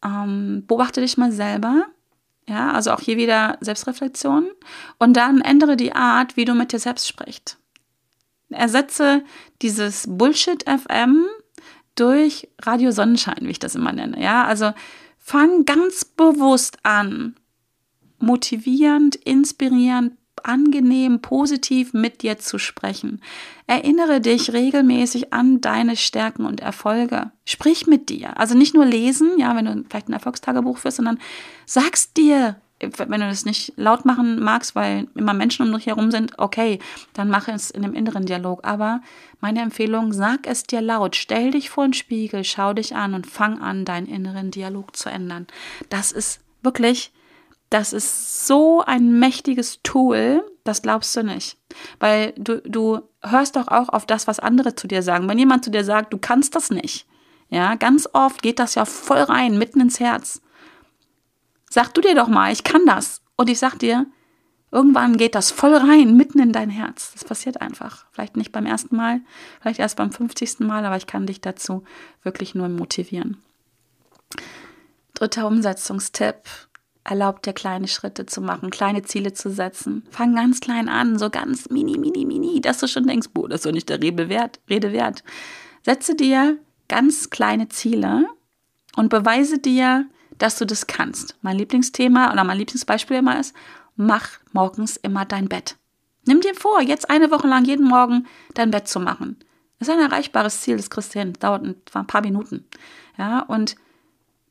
ähm, 0.04 0.64
beobachte 0.66 1.00
dich 1.00 1.16
mal 1.16 1.32
selber 1.32 1.87
ja, 2.48 2.72
also 2.72 2.92
auch 2.92 3.00
hier 3.00 3.16
wieder 3.16 3.59
Selbstreflexion. 3.61 4.48
Und 4.98 5.14
dann 5.14 5.40
ändere 5.40 5.76
die 5.76 5.92
Art, 5.92 6.37
wie 6.37 6.44
du 6.44 6.54
mit 6.54 6.72
dir 6.72 6.78
selbst 6.78 7.09
sprichst. 7.09 7.59
Ersetze 8.50 9.24
dieses 9.62 10.04
Bullshit 10.09 10.62
FM 10.68 11.26
durch 11.96 12.48
Radio 12.62 12.92
Sonnenschein, 12.92 13.40
wie 13.40 13.50
ich 13.50 13.59
das 13.59 13.74
immer 13.74 13.92
nenne. 13.92 14.22
Ja, 14.22 14.44
also 14.44 14.72
fang 15.18 15.64
ganz 15.64 16.04
bewusst 16.04 16.78
an, 16.85 17.35
motivierend, 18.18 19.16
inspirierend, 19.16 20.12
angenehm, 20.44 21.20
positiv 21.20 21.92
mit 21.92 22.22
dir 22.22 22.38
zu 22.38 22.59
sprechen. 22.59 23.20
Erinnere 23.66 24.20
dich 24.20 24.53
regelmäßig 24.53 25.33
an 25.33 25.61
deine 25.61 25.96
Stärken 25.96 26.44
und 26.44 26.61
Erfolge. 26.61 27.31
Sprich 27.44 27.87
mit 27.87 28.09
dir. 28.09 28.38
Also 28.38 28.57
nicht 28.57 28.75
nur 28.75 28.85
lesen, 28.85 29.38
ja, 29.38 29.57
wenn 29.57 29.64
du 29.64 29.85
vielleicht 29.88 30.09
ein 30.09 30.14
Erfolgstagebuch 30.14 30.79
führst, 30.79 30.99
sondern 30.99 31.18
sagst 31.64 32.16
dir, 32.16 32.57
wenn 32.81 33.20
du 33.20 33.29
das 33.29 33.46
nicht 33.46 33.72
laut 33.77 34.05
machen 34.05 34.38
magst, 34.38 34.75
weil 34.75 35.09
immer 35.14 35.33
Menschen 35.33 35.66
um 35.66 35.75
dich 35.75 35.87
herum 35.87 36.11
sind, 36.11 36.38
okay, 36.38 36.79
dann 37.14 37.31
mache 37.31 37.53
es 37.53 37.70
in 37.70 37.83
dem 37.83 37.94
inneren 37.94 38.27
Dialog. 38.27 38.66
Aber 38.66 39.01
meine 39.40 39.62
Empfehlung, 39.62 40.12
sag 40.12 40.46
es 40.46 40.64
dir 40.64 40.83
laut, 40.83 41.16
stell 41.16 41.53
dich 41.53 41.70
vor 41.70 41.85
den 41.85 41.94
Spiegel, 41.94 42.44
schau 42.44 42.75
dich 42.75 42.94
an 42.94 43.14
und 43.14 43.27
fang 43.27 43.61
an, 43.61 43.85
deinen 43.85 44.07
inneren 44.07 44.51
Dialog 44.51 44.94
zu 44.94 45.09
ändern. 45.09 45.46
Das 45.88 46.12
ist 46.12 46.40
wirklich 46.62 47.12
das 47.70 47.92
ist 47.92 48.46
so 48.46 48.83
ein 48.83 49.18
mächtiges 49.18 49.81
Tool, 49.83 50.44
das 50.64 50.83
glaubst 50.83 51.14
du 51.16 51.22
nicht. 51.22 51.59
Weil 51.98 52.33
du, 52.37 52.61
du 52.62 53.02
hörst 53.22 53.57
doch 53.57 53.68
auch 53.68 53.88
auf 53.88 54.07
das, 54.07 54.26
was 54.26 54.38
andere 54.38 54.74
zu 54.74 54.87
dir 54.87 55.02
sagen. 55.02 55.29
Wenn 55.29 55.38
jemand 55.38 55.64
zu 55.64 55.70
dir 55.70 55.85
sagt, 55.85 56.12
du 56.12 56.18
kannst 56.18 56.55
das 56.55 56.70
nicht, 56.70 57.07
ja, 57.48 57.74
ganz 57.76 58.09
oft 58.12 58.42
geht 58.42 58.59
das 58.59 58.74
ja 58.74 58.85
voll 58.85 59.18
rein, 59.18 59.59
mitten 59.59 59.81
ins 59.81 60.00
Herz. 60.00 60.40
Sag 61.70 61.92
du 61.94 62.00
dir 62.00 62.14
doch 62.14 62.29
mal, 62.29 62.52
ich 62.52 62.64
kann 62.64 62.87
das. 62.87 63.22
Und 63.37 63.50
ich 63.50 63.59
sag 63.59 63.79
dir, 63.79 64.07
irgendwann 64.70 65.16
geht 65.16 65.35
das 65.35 65.50
voll 65.50 65.74
rein, 65.74 66.16
mitten 66.16 66.38
in 66.38 66.52
dein 66.52 66.70
Herz. 66.70 67.12
Das 67.12 67.24
passiert 67.24 67.61
einfach. 67.61 68.07
Vielleicht 68.12 68.37
nicht 68.37 68.52
beim 68.52 68.66
ersten 68.66 68.96
Mal, 68.96 69.20
vielleicht 69.61 69.81
erst 69.81 69.96
beim 69.96 70.11
50. 70.11 70.61
Mal, 70.61 70.85
aber 70.85 70.96
ich 70.96 71.07
kann 71.07 71.26
dich 71.26 71.40
dazu 71.40 71.85
wirklich 72.22 72.55
nur 72.55 72.68
motivieren. 72.68 73.42
Dritter 75.14 75.46
Umsetzungstipp 75.46 76.37
erlaubt 77.06 77.46
dir 77.46 77.52
kleine 77.52 77.88
Schritte 77.88 78.26
zu 78.26 78.40
machen, 78.40 78.70
kleine 78.70 79.02
Ziele 79.02 79.32
zu 79.32 79.50
setzen. 79.50 80.04
Fang 80.10 80.34
ganz 80.34 80.60
klein 80.60 80.88
an, 80.88 81.18
so 81.18 81.30
ganz 81.30 81.70
mini, 81.70 81.98
mini, 81.98 82.24
mini, 82.24 82.60
dass 82.60 82.78
du 82.78 82.88
schon 82.88 83.06
denkst, 83.06 83.28
boah, 83.32 83.48
das 83.48 83.60
ist 83.60 83.66
doch 83.66 83.72
nicht 83.72 83.88
der 83.88 84.02
Rede 84.02 84.28
wert. 84.28 84.60
Rede 84.68 84.92
wert. 84.92 85.22
Setze 85.82 86.16
dir 86.16 86.58
ganz 86.88 87.30
kleine 87.30 87.68
Ziele 87.68 88.26
und 88.96 89.08
beweise 89.08 89.58
dir, 89.58 90.06
dass 90.38 90.58
du 90.58 90.66
das 90.66 90.86
kannst. 90.86 91.36
Mein 91.42 91.56
Lieblingsthema 91.56 92.32
oder 92.32 92.44
mein 92.44 92.58
Lieblingsbeispiel 92.58 93.18
immer 93.18 93.38
ist, 93.38 93.54
mach 93.94 94.28
morgens 94.52 94.96
immer 94.96 95.24
dein 95.24 95.48
Bett. 95.48 95.76
Nimm 96.26 96.40
dir 96.40 96.54
vor, 96.54 96.82
jetzt 96.82 97.08
eine 97.08 97.30
Woche 97.30 97.46
lang 97.46 97.64
jeden 97.64 97.86
Morgen 97.86 98.26
dein 98.54 98.72
Bett 98.72 98.88
zu 98.88 98.98
machen. 98.98 99.36
Das 99.78 99.88
ist 99.88 99.94
ein 99.94 100.00
erreichbares 100.00 100.62
Ziel, 100.62 100.76
das 100.76 100.90
kriegst 100.90 101.14
du 101.14 101.20
hin. 101.20 101.34
Dauert 101.38 101.62
ein 101.62 102.06
paar 102.06 102.22
Minuten. 102.22 102.64
Ja, 103.16 103.40
und 103.40 103.76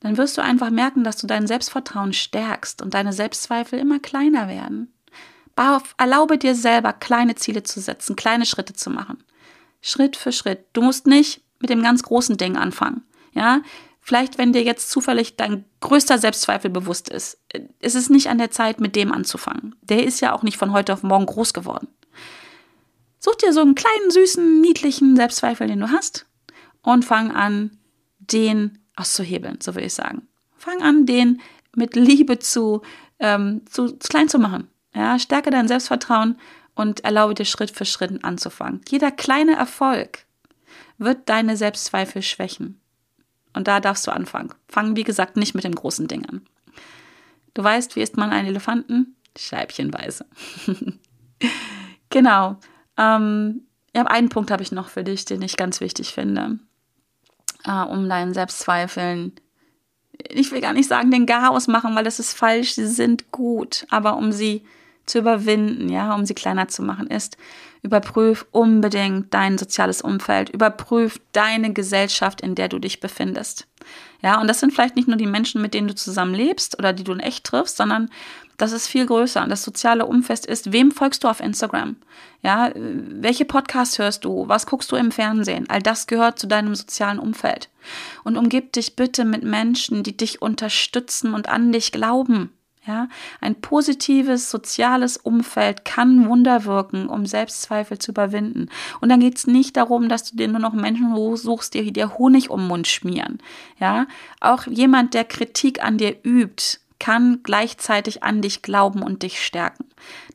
dann 0.06 0.18
wirst 0.18 0.38
du 0.38 0.44
einfach 0.44 0.70
merken, 0.70 1.04
dass 1.04 1.18
du 1.18 1.26
dein 1.26 1.48
Selbstvertrauen 1.48 2.14
stärkst 2.14 2.84
und 2.84 2.94
deine 2.94 3.12
Selbstzweifel 3.12 3.80
immer 3.80 3.98
kleiner 3.98 4.48
werden. 4.48 4.94
Erlaube 5.98 6.38
dir 6.38 6.54
selber, 6.54 6.94
kleine 6.94 7.34
Ziele 7.34 7.64
zu 7.64 7.80
setzen, 7.80 8.16
kleine 8.16 8.46
Schritte 8.46 8.74
zu 8.74 8.92
machen. 8.92 9.24
Schritt 9.82 10.16
für 10.16 10.32
Schritt. 10.32 10.68
Du 10.74 10.84
musst 10.84 11.08
nicht 11.08 11.42
mit 11.60 11.72
dem 11.72 11.82
ganz 11.82 12.04
großen 12.04 12.38
Ding 12.38 12.56
anfangen. 12.56 13.02
Ja, 13.34 13.64
vielleicht, 14.00 14.38
wenn 14.38 14.54
dir 14.54 14.62
jetzt 14.62 14.92
zufällig 14.92 15.38
dein 15.38 15.66
größter 15.80 16.20
Selbstzweifel 16.20 16.70
bewusst 16.70 17.10
ist, 17.10 17.40
ist 17.80 17.96
es 17.96 18.12
nicht 18.12 18.30
an 18.30 18.38
der 18.38 18.52
Zeit, 18.52 18.80
mit 18.80 18.96
dem 18.96 19.12
anzufangen. 19.12 19.76
Der 19.82 20.06
ist 20.06 20.20
ja 20.20 20.34
auch 20.34 20.44
nicht 20.44 20.58
von 20.58 20.72
heute 20.72 20.94
auf 20.94 21.02
morgen 21.02 21.26
groß 21.26 21.52
geworden. 21.56 21.88
Such 23.18 23.38
dir 23.38 23.54
so 23.54 23.62
einen 23.62 23.74
kleinen, 23.74 24.12
süßen, 24.12 24.62
niedlichen 24.62 25.16
Selbstzweifel, 25.16 25.66
den 25.66 25.80
du 25.80 25.90
hast, 25.90 26.28
und 26.84 27.06
fang 27.06 27.32
an, 27.32 27.80
den 28.20 28.85
auszuhebeln, 28.96 29.60
so 29.62 29.76
würde 29.76 29.88
ich 29.88 29.94
sagen. 29.94 30.28
Fang 30.58 30.82
an, 30.82 31.06
den 31.06 31.42
mit 31.76 31.96
Liebe 31.96 32.40
zu, 32.40 32.82
ähm, 33.20 33.62
zu, 33.70 33.98
klein 33.98 34.30
zu 34.30 34.40
machen. 34.40 34.70
Ja, 34.94 35.20
stärke 35.20 35.50
dein 35.50 35.68
Selbstvertrauen 35.68 36.38
und 36.74 37.04
erlaube 37.04 37.34
dir 37.34 37.46
Schritt 37.46 37.72
für 37.72 37.86
Schritt 37.86 38.24
anzufangen. 38.24 38.82
Jeder 38.90 39.12
kleine 39.12 39.56
Erfolg 39.56 40.26
wird 40.98 41.28
deine 41.30 41.58
Selbstzweifel 41.58 42.22
schwächen. 42.22 42.80
Und 43.54 43.68
da 43.68 43.80
darfst 43.80 44.06
du 44.08 44.12
anfangen. 44.12 44.54
Fang, 44.68 44.96
wie 44.96 45.04
gesagt, 45.04 45.38
nicht 45.38 45.56
mit 45.56 45.64
dem 45.64 45.76
großen 45.76 46.08
Ding 46.08 46.26
an. 46.26 46.42
Du 47.54 47.64
weißt, 47.64 47.96
wie 47.96 48.02
isst 48.02 48.18
man 48.18 48.32
einen 48.32 48.48
Elefanten? 48.48 49.16
Scheibchenweise. 49.38 50.26
genau. 52.10 52.58
Ähm, 52.98 53.62
ja, 53.96 54.04
einen 54.04 54.30
Punkt 54.30 54.52
habe 54.52 54.64
ich 54.64 54.74
noch 54.74 54.90
für 54.90 55.06
dich, 55.06 55.24
den 55.24 55.42
ich 55.42 55.56
ganz 55.56 55.80
wichtig 55.80 56.14
finde, 56.14 56.60
äh, 57.66 57.84
um 57.84 58.08
deinen 58.10 58.34
Selbstzweifeln. 58.34 59.34
Ich 60.30 60.52
will 60.52 60.62
gar 60.62 60.74
nicht 60.74 60.90
sagen, 60.90 61.12
den 61.12 61.26
Chaos 61.26 61.68
machen, 61.68 61.96
weil 61.96 62.04
das 62.04 62.20
ist 62.20 62.34
falsch, 62.34 62.74
sie 62.74 62.88
sind 62.88 63.32
gut, 63.32 63.86
aber 63.90 64.18
um 64.18 64.32
sie 64.32 64.64
zu 65.06 65.20
überwinden, 65.20 65.90
ja, 65.90 66.14
um 66.14 66.26
sie 66.26 66.34
kleiner 66.34 66.68
zu 66.68 66.82
machen, 66.84 67.08
ist, 67.08 67.38
überprüf 67.82 68.46
unbedingt 68.52 69.34
dein 69.34 69.58
soziales 69.58 70.02
Umfeld, 70.02 70.50
überprüf 70.50 71.22
deine 71.32 71.72
Gesellschaft, 71.74 72.42
in 72.42 72.56
der 72.56 72.68
du 72.68 72.80
dich 72.80 73.00
befindest. 73.00 73.68
Ja, 74.22 74.42
und 74.42 74.48
das 74.48 74.60
sind 74.60 74.74
vielleicht 74.74 74.96
nicht 74.96 75.08
nur 75.08 75.18
die 75.18 75.28
Menschen, 75.28 75.62
mit 75.62 75.76
denen 75.76 75.88
du 75.88 75.94
zusammen 75.94 76.34
lebst 76.34 76.80
oder 76.80 76.94
die 76.94 77.04
du 77.04 77.12
in 77.12 77.20
echt 77.20 77.44
triffst, 77.44 77.78
sondern 77.78 78.10
das 78.58 78.72
ist 78.72 78.88
viel 78.88 79.06
größer. 79.06 79.46
Das 79.48 79.64
soziale 79.64 80.06
Umfeld 80.06 80.46
ist, 80.46 80.72
wem 80.72 80.92
folgst 80.92 81.24
du 81.24 81.28
auf 81.28 81.42
Instagram? 81.42 81.98
Ja, 82.42 82.72
welche 82.74 83.46
Podcasts 83.46 84.00
hörst 84.00 84.26
du? 84.26 84.48
Was 84.48 84.66
guckst 84.66 84.92
du 84.92 84.96
im 84.96 85.12
Fernsehen? 85.12 85.66
All 85.70 85.82
das 85.82 86.08
gehört 86.08 86.40
zu 86.40 86.48
deinem 86.48 86.74
sozialen 86.74 87.20
Umfeld. 87.20 87.70
Und 88.24 88.38
umgib 88.38 88.74
dich 88.74 88.96
bitte 88.96 89.26
mit 89.26 89.44
Menschen, 89.44 90.04
die 90.04 90.16
dich 90.16 90.42
unterstützen 90.42 91.34
und 91.34 91.50
an 91.50 91.72
dich 91.72 91.92
glauben. 91.92 92.55
Ja, 92.88 93.08
ein 93.42 93.56
positives 93.56 94.52
soziales 94.52 95.18
Umfeld 95.18 95.86
kann 95.86 96.28
Wunder 96.30 96.66
wirken, 96.66 97.08
um 97.08 97.26
Selbstzweifel 97.26 97.98
zu 97.98 98.12
überwinden. 98.12 98.70
Und 99.02 99.10
dann 99.10 99.20
geht 99.20 99.38
es 99.38 99.48
nicht 99.48 99.76
darum, 99.76 100.08
dass 100.08 100.30
du 100.30 100.38
dir 100.38 100.48
nur 100.48 100.60
noch 100.60 100.74
Menschen 100.74 101.16
suchst, 101.36 101.74
die 101.74 101.92
dir 101.92 102.18
Honig 102.18 102.52
um 102.52 102.62
den 102.62 102.68
Mund 102.68 102.88
schmieren. 102.88 103.40
Ja, 103.80 104.06
auch 104.40 104.68
jemand, 104.68 105.16
der 105.16 105.24
Kritik 105.24 105.84
an 105.84 105.98
dir 105.98 106.16
übt, 106.24 106.78
kann 107.00 107.42
gleichzeitig 107.44 108.24
an 108.24 108.42
dich 108.42 108.62
glauben 108.62 109.02
und 109.02 109.24
dich 109.24 109.44
stärken. 109.44 109.86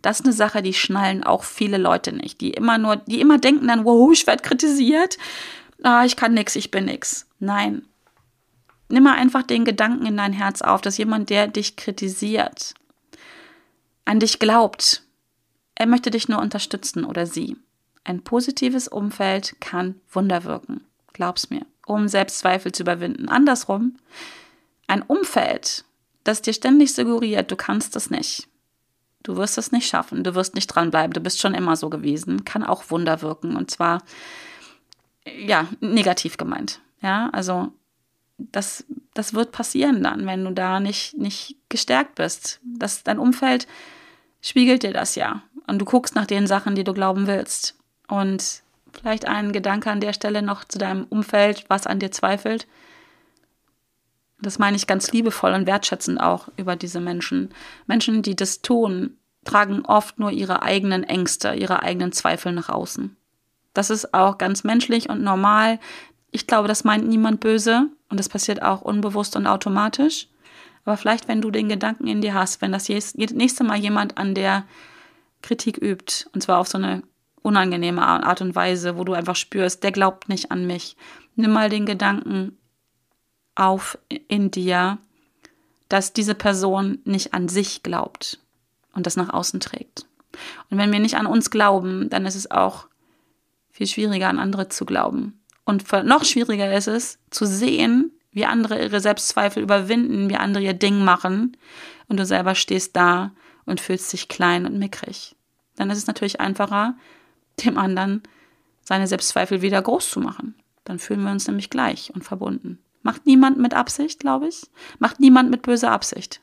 Das 0.03 0.21
ist 0.21 0.27
eine 0.27 0.35
Sache, 0.35 0.63
die 0.63 0.75
schnallen 0.75 1.25
auch 1.25 1.45
viele 1.45 1.79
Leute 1.79 2.13
nicht, 2.13 2.41
die 2.41 2.51
immer 2.51 2.79
nur, 2.79 2.97
die 2.97 3.21
immer 3.21 3.39
denken 3.39 3.69
dann, 3.69 3.85
wow, 3.85 4.13
ich 4.13 4.27
werde 4.27 4.43
kritisiert, 4.43 5.19
ah, 5.83 6.05
ich 6.05 6.17
kann 6.17 6.35
nix, 6.35 6.57
ich 6.57 6.71
bin 6.71 6.85
nix. 6.85 7.27
Nein, 7.39 7.83
Nimm 8.91 9.05
mal 9.05 9.15
einfach 9.15 9.43
den 9.43 9.65
Gedanken 9.65 10.07
in 10.07 10.17
dein 10.17 10.33
Herz 10.33 10.63
auf, 10.63 10.81
dass 10.81 10.99
jemand, 10.99 11.31
der 11.31 11.47
dich 11.47 11.77
kritisiert, 11.77 12.75
an 14.05 14.19
dich 14.19 14.39
glaubt. 14.39 15.03
Er 15.77 15.87
möchte 15.87 16.11
dich 16.11 16.29
nur 16.29 16.41
unterstützen 16.41 17.05
oder 17.05 17.27
sie. 17.27 17.57
Ein 18.05 18.23
positives 18.23 18.89
Umfeld 18.89 19.61
kann 19.61 20.01
Wunder 20.11 20.45
wirken. 20.45 20.85
Glaub's 21.13 21.51
mir, 21.51 21.65
um 21.87 22.09
Selbstzweifel 22.09 22.73
zu 22.73 22.83
überwinden. 22.83 23.29
Andersrum, 23.29 23.97
ein 24.89 25.03
Umfeld, 25.03 25.85
das 26.25 26.43
dir 26.43 26.53
ständig 26.53 26.95
suggeriert, 26.95 27.51
du 27.51 27.57
kannst 27.57 27.95
es 27.95 28.11
nicht. 28.11 28.49
Du 29.23 29.37
wirst 29.37 29.59
es 29.59 29.71
nicht 29.71 29.87
schaffen, 29.87 30.25
du 30.25 30.35
wirst 30.35 30.55
nicht 30.55 30.67
dranbleiben, 30.67 31.13
du 31.13 31.21
bist 31.21 31.41
schon 31.41 31.55
immer 31.55 31.77
so 31.77 31.91
gewesen, 31.91 32.45
kann 32.45 32.65
auch 32.65 32.91
Wunder 32.91 33.23
wirken 33.23 33.55
und 33.55 33.71
zwar 33.71 34.03
ja, 35.25 35.69
negativ 35.81 36.39
gemeint. 36.39 36.81
Ja, 37.03 37.29
also 37.31 37.73
das, 38.53 38.85
das 39.15 39.35
wird 39.35 39.53
passieren 39.53 40.03
dann, 40.03 40.27
wenn 40.27 40.45
du 40.45 40.53
da 40.53 40.81
nicht, 40.81 41.17
nicht 41.17 41.57
gestärkt 41.69 42.15
bist. 42.15 42.61
Das, 42.65 43.03
dein 43.03 43.19
Umfeld 43.19 43.67
spiegelt 44.41 44.83
dir 44.83 44.93
das 44.93 45.15
ja. 45.15 45.43
Und 45.67 45.79
du 45.79 45.85
guckst 45.85 46.15
nach 46.15 46.27
den 46.27 46.47
Sachen, 46.47 46.75
die 46.75 46.85
du 46.85 46.93
glauben 46.93 47.27
willst. 47.27 47.77
Und 48.09 48.63
vielleicht 48.93 49.27
ein 49.27 49.53
Gedanke 49.53 49.91
an 49.91 50.01
der 50.01 50.13
Stelle 50.13 50.43
noch 50.43 50.65
zu 50.65 50.79
deinem 50.79 51.05
Umfeld, 51.05 51.65
was 51.69 51.87
an 51.87 51.99
dir 51.99 52.11
zweifelt. 52.11 52.67
Das 54.41 54.59
meine 54.59 54.77
ich 54.77 54.87
ganz 54.87 55.13
liebevoll 55.13 55.53
und 55.53 55.67
wertschätzend 55.67 56.21
auch 56.21 56.49
über 56.57 56.75
diese 56.75 57.01
Menschen. 57.01 57.51
Menschen, 57.87 58.23
die 58.23 58.35
das 58.35 58.63
tun, 58.63 59.19
tragen 59.45 59.85
oft 59.85 60.19
nur 60.19 60.31
ihre 60.31 60.63
eigenen 60.63 61.05
Ängste, 61.05 61.55
ihre 61.55 61.83
eigenen 61.83 62.13
Zweifel 62.13 62.53
nach 62.53 62.69
außen. 62.69 63.17
Das 63.75 63.91
ist 63.91 64.13
auch 64.15 64.39
ganz 64.39 64.65
menschlich 64.65 65.09
und 65.09 65.23
normal. 65.23 65.79
Ich 66.31 66.47
glaube, 66.47 66.69
das 66.69 66.85
meint 66.85 67.07
niemand 67.07 67.41
böse 67.41 67.91
und 68.11 68.21
das 68.21 68.29
passiert 68.29 68.63
auch 68.63 68.83
unbewusst 68.83 69.37
und 69.37 69.47
automatisch. 69.47 70.29
Aber 70.85 70.97
vielleicht, 70.97 71.29
wenn 71.29 71.41
du 71.41 71.51
den 71.51 71.69
Gedanken 71.69 72.07
in 72.07 72.21
dir 72.21 72.35
hast, 72.35 72.61
wenn 72.61 72.73
das 72.73 72.89
nächste 72.89 73.65
Mal 73.65 73.79
jemand 73.79 74.19
an 74.19 74.35
der 74.35 74.65
Kritik 75.43 75.79
übt, 75.79 76.27
und 76.33 76.43
zwar 76.43 76.59
auf 76.59 76.69
so 76.69 76.79
eine 76.79 77.03
unangenehme 77.43 78.03
Art 78.03 78.41
und 78.43 78.55
Weise, 78.55 78.99
wo 78.99 79.05
du 79.05 79.15
einfach 79.15 79.37
spürst, 79.37 79.83
der 79.83 79.93
glaubt 79.93 80.29
nicht 80.29 80.51
an 80.51 80.67
mich, 80.67 80.97
nimm 81.37 81.53
mal 81.53 81.71
den 81.71 81.87
Gedanken 81.87 82.59
auf 83.55 83.99
in 84.29 84.51
dir, 84.51 84.99
dass 85.89 86.13
diese 86.13 86.35
Person 86.35 86.99
nicht 87.05 87.35
an 87.35 87.49
sich 87.49 87.83
glaubt 87.83 88.39
und 88.95 89.07
das 89.07 89.17
nach 89.17 89.33
außen 89.33 89.61
trägt. 89.61 90.07
Und 90.71 90.79
wenn 90.79 90.93
wir 90.93 91.01
nicht 91.01 91.17
an 91.17 91.27
uns 91.27 91.51
glauben, 91.51 92.09
dann 92.11 92.27
ist 92.27 92.37
es 92.37 92.51
auch 92.51 92.87
viel 93.71 93.87
schwieriger, 93.87 94.29
an 94.29 94.39
andere 94.39 94.69
zu 94.69 94.85
glauben. 94.85 95.40
Und 95.65 95.85
noch 96.05 96.25
schwieriger 96.25 96.75
ist 96.75 96.89
es, 96.89 97.19
zu 97.31 97.47
sehen, 97.47 98.13
wie 98.33 98.47
andere 98.47 98.83
ihre 98.83 99.01
Selbstzweifel 99.01 99.63
überwinden, 99.63 100.31
wie 100.31 100.37
andere 100.37 100.65
ihr 100.65 100.75
Ding 100.75 101.05
machen 101.05 101.57
und 102.09 102.19
du 102.19 102.27
selber 102.27 102.55
stehst 102.55 102.97
da 102.97 103.33
und 103.67 103.81
fühlst 103.81 104.13
dich 104.13 104.29
klein 104.29 104.67
und 104.67 104.79
mickrig. 104.79 105.37
Dann 105.77 105.91
ist 105.91 105.99
es 105.99 106.07
natürlich 106.07 106.41
einfacher, 106.41 106.95
dem 107.65 107.79
anderen 107.79 108.23
seine 108.83 109.07
Selbstzweifel 109.07 109.63
wieder 109.63 109.81
groß 109.81 110.11
zu 110.11 110.21
machen. 110.21 110.55
Dann 110.85 110.99
fühlen 110.99 111.23
wir 111.23 111.31
uns 111.31 111.47
nämlich 111.47 111.71
gleich 111.71 112.13
und 112.15 112.25
verbunden. 112.25 112.79
Macht 113.03 113.27
niemand 113.27 113.59
mit 113.59 113.75
Absicht, 113.75 114.21
glaube 114.21 114.49
ich. 114.49 114.63
Macht 114.99 115.21
niemand 115.21 115.51
mit 115.51 115.63
böser 115.63 115.93
Absicht. 115.93 116.41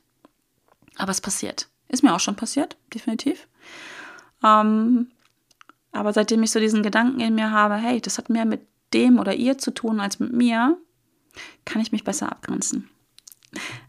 Aber 0.95 1.12
es 1.12 1.21
passiert. 1.21 1.67
Ist 1.88 2.03
mir 2.03 2.15
auch 2.15 2.19
schon 2.19 2.36
passiert, 2.36 2.77
definitiv. 2.93 3.47
Ähm, 4.43 5.12
aber 5.91 6.13
seitdem 6.13 6.43
ich 6.43 6.51
so 6.51 6.60
diesen 6.60 6.84
Gedanken 6.84 7.19
in 7.19 7.36
mir 7.36 7.51
habe, 7.51 7.75
hey, 7.75 8.01
das 8.01 8.17
hat 8.17 8.30
mehr 8.30 8.45
mit 8.45 8.62
dem 8.93 9.19
oder 9.19 9.36
ihr 9.36 9.58
zu 9.58 9.71
tun 9.71 10.00
als 10.00 10.19
mit 10.19 10.34
mir, 10.34 10.78
kann 11.65 11.82
ich 11.82 11.91
mich 11.91 12.04
besser 12.04 12.32
abgrenzen. 12.32 12.89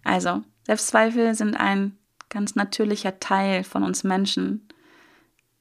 Also, 0.05 0.43
Selbstzweifel 0.65 1.35
sind 1.35 1.55
ein 1.55 1.97
ganz 2.29 2.55
natürlicher 2.55 3.21
Teil 3.21 3.65
von 3.65 3.83
uns 3.83 4.05
Menschen, 4.05 4.69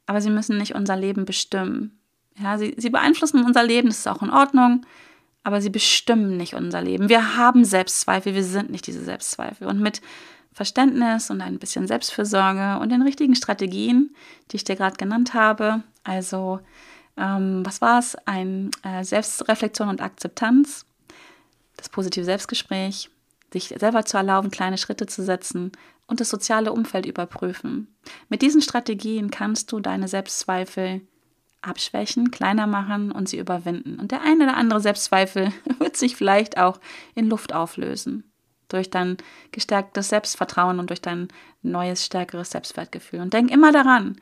aber 0.05 0.21
sie 0.21 0.29
müssen 0.29 0.57
nicht 0.57 0.75
unser 0.75 0.95
Leben 0.95 1.25
bestimmen. 1.25 1.99
Ja, 2.37 2.57
sie, 2.57 2.75
sie 2.77 2.89
beeinflussen 2.89 3.43
unser 3.43 3.63
Leben, 3.63 3.87
das 3.87 3.99
ist 3.99 4.07
auch 4.07 4.21
in 4.21 4.29
Ordnung, 4.29 4.85
aber 5.43 5.61
sie 5.61 5.69
bestimmen 5.69 6.37
nicht 6.37 6.53
unser 6.53 6.81
Leben. 6.81 7.09
Wir 7.09 7.37
haben 7.37 7.65
Selbstzweifel, 7.65 8.35
wir 8.35 8.43
sind 8.43 8.69
nicht 8.69 8.85
diese 8.85 9.03
Selbstzweifel. 9.03 9.67
Und 9.67 9.79
mit 9.79 10.01
Verständnis 10.51 11.29
und 11.29 11.41
ein 11.41 11.59
bisschen 11.59 11.87
Selbstfürsorge 11.87 12.79
und 12.81 12.91
den 12.91 13.01
richtigen 13.01 13.35
Strategien, 13.35 14.15
die 14.51 14.57
ich 14.57 14.63
dir 14.63 14.75
gerade 14.75 14.97
genannt 14.97 15.33
habe, 15.33 15.83
also 16.03 16.59
ähm, 17.17 17.65
was 17.65 17.81
war 17.81 17.99
es? 17.99 18.15
Ein 18.25 18.71
äh, 18.83 19.03
Selbstreflexion 19.03 19.89
und 19.89 20.01
Akzeptanz, 20.01 20.85
das 21.75 21.89
positive 21.89 22.25
Selbstgespräch, 22.25 23.09
sich 23.51 23.73
selber 23.77 24.05
zu 24.05 24.17
erlauben, 24.17 24.51
kleine 24.51 24.77
Schritte 24.77 25.05
zu 25.05 25.23
setzen 25.23 25.71
und 26.05 26.19
das 26.19 26.29
soziale 26.29 26.71
Umfeld 26.71 27.05
überprüfen. 27.05 27.95
Mit 28.29 28.41
diesen 28.41 28.61
Strategien 28.61 29.31
kannst 29.31 29.71
du 29.71 29.79
deine 29.79 30.07
Selbstzweifel 30.07 31.01
abschwächen, 31.61 32.31
kleiner 32.31 32.67
machen 32.67 33.11
und 33.11 33.27
sie 33.29 33.37
überwinden. 33.39 33.99
Und 33.99 34.11
der 34.11 34.21
eine 34.21 34.45
oder 34.45 34.57
andere 34.57 34.79
Selbstzweifel 34.79 35.51
wird 35.79 35.97
sich 35.97 36.15
vielleicht 36.15 36.57
auch 36.57 36.79
in 37.15 37.27
Luft 37.27 37.53
auflösen. 37.53 38.31
Durch 38.69 38.89
dein 38.89 39.17
gestärktes 39.51 40.09
Selbstvertrauen 40.09 40.79
und 40.79 40.89
durch 40.89 41.01
dein 41.01 41.29
neues, 41.61 42.05
stärkeres 42.05 42.51
Selbstwertgefühl. 42.51 43.21
Und 43.21 43.33
denk 43.33 43.49
immer 43.49 43.71
daran, 43.71 44.19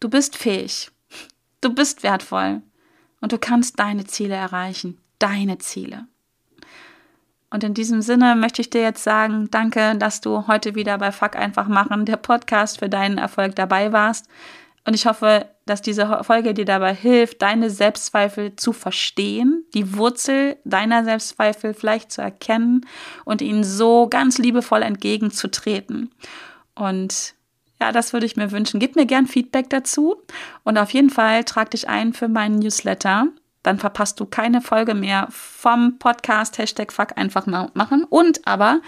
du 0.00 0.08
bist 0.08 0.36
fähig. 0.36 0.90
Du 1.60 1.74
bist 1.74 2.02
wertvoll 2.02 2.62
und 3.20 3.32
du 3.32 3.38
kannst 3.38 3.78
deine 3.78 4.04
Ziele 4.04 4.34
erreichen. 4.34 5.00
Deine 5.18 5.58
Ziele. 5.58 6.06
Und 7.50 7.64
in 7.64 7.74
diesem 7.74 8.02
Sinne 8.02 8.36
möchte 8.36 8.60
ich 8.60 8.70
dir 8.70 8.82
jetzt 8.82 9.02
sagen, 9.02 9.48
danke, 9.50 9.96
dass 9.96 10.20
du 10.20 10.46
heute 10.46 10.74
wieder 10.74 10.98
bei 10.98 11.12
Fuck 11.12 11.34
einfach 11.34 11.66
machen, 11.66 12.04
der 12.04 12.18
Podcast 12.18 12.78
für 12.78 12.88
deinen 12.88 13.18
Erfolg 13.18 13.56
dabei 13.56 13.92
warst. 13.92 14.28
Und 14.84 14.94
ich 14.94 15.06
hoffe, 15.06 15.46
dass 15.66 15.82
diese 15.82 16.22
Folge 16.24 16.54
dir 16.54 16.64
dabei 16.64 16.94
hilft, 16.94 17.42
deine 17.42 17.70
Selbstzweifel 17.70 18.56
zu 18.56 18.72
verstehen, 18.72 19.64
die 19.74 19.96
Wurzel 19.96 20.56
deiner 20.64 21.04
Selbstzweifel 21.04 21.74
vielleicht 21.74 22.12
zu 22.12 22.22
erkennen 22.22 22.86
und 23.24 23.42
ihnen 23.42 23.64
so 23.64 24.08
ganz 24.08 24.38
liebevoll 24.38 24.82
entgegenzutreten. 24.82 26.10
Und 26.74 27.34
ja, 27.80 27.92
das 27.92 28.12
würde 28.12 28.26
ich 28.26 28.36
mir 28.36 28.50
wünschen. 28.50 28.80
Gib 28.80 28.96
mir 28.96 29.06
gern 29.06 29.26
Feedback 29.26 29.70
dazu 29.70 30.16
und 30.64 30.78
auf 30.78 30.90
jeden 30.90 31.10
Fall 31.10 31.44
trag 31.44 31.70
dich 31.70 31.88
ein 31.88 32.12
für 32.12 32.28
meinen 32.28 32.58
Newsletter. 32.58 33.28
dann 33.64 33.78
verpasst 33.78 34.18
du 34.18 34.24
keine 34.24 34.62
Folge 34.62 34.94
mehr 34.94 35.28
vom 35.30 35.98
Podcast 35.98 36.56
Hashtag 36.58 36.92
Fuck 36.92 37.18
einfach 37.18 37.46
machen. 37.46 38.04
Und 38.08 38.46
aber 38.46 38.80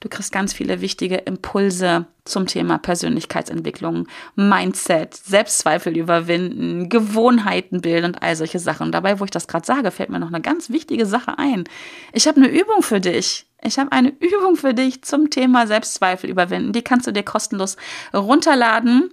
du 0.00 0.08
kriegst 0.08 0.30
ganz 0.30 0.52
viele 0.52 0.80
wichtige 0.80 1.16
Impulse 1.16 2.06
zum 2.24 2.46
Thema 2.46 2.76
Persönlichkeitsentwicklung, 2.76 4.08
Mindset, 4.34 5.14
Selbstzweifel 5.14 5.96
überwinden, 5.96 6.88
Gewohnheiten 6.88 7.80
bilden 7.80 8.06
und 8.06 8.22
all 8.22 8.36
solche 8.36 8.58
Sachen. 8.58 8.86
Und 8.86 8.92
dabei, 8.92 9.20
wo 9.20 9.24
ich 9.24 9.30
das 9.30 9.48
gerade 9.48 9.64
sage, 9.64 9.90
fällt 9.90 10.10
mir 10.10 10.18
noch 10.18 10.28
eine 10.28 10.42
ganz 10.42 10.70
wichtige 10.70 11.06
Sache 11.06 11.38
ein. 11.38 11.64
Ich 12.12 12.26
habe 12.28 12.38
eine 12.38 12.48
Übung 12.48 12.82
für 12.82 13.00
dich. 13.00 13.46
Ich 13.66 13.78
habe 13.78 13.92
eine 13.92 14.08
Übung 14.20 14.56
für 14.56 14.74
dich 14.74 15.02
zum 15.02 15.30
Thema 15.30 15.66
Selbstzweifel 15.66 16.28
überwinden. 16.30 16.72
Die 16.72 16.82
kannst 16.82 17.06
du 17.06 17.12
dir 17.12 17.22
kostenlos 17.22 17.76
runterladen. 18.14 19.10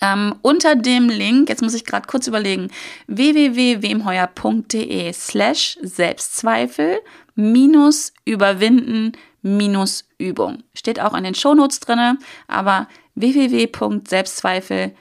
Ähm, 0.00 0.34
unter 0.42 0.74
dem 0.74 1.08
Link, 1.08 1.48
jetzt 1.48 1.62
muss 1.62 1.74
ich 1.74 1.84
gerade 1.84 2.08
kurz 2.08 2.26
überlegen, 2.26 2.68
www.wemheuer.de 3.06 5.12
slash 5.12 5.78
Selbstzweifel 5.82 6.98
minus 7.36 8.12
überwinden 8.24 9.12
minus 9.44 10.08
Übung. 10.18 10.64
Steht 10.74 11.00
auch 11.00 11.14
in 11.14 11.22
den 11.22 11.34
Shownotes 11.34 11.80
drinne, 11.80 12.18
aber 12.48 12.88
www.selbstzweifel 13.14 14.96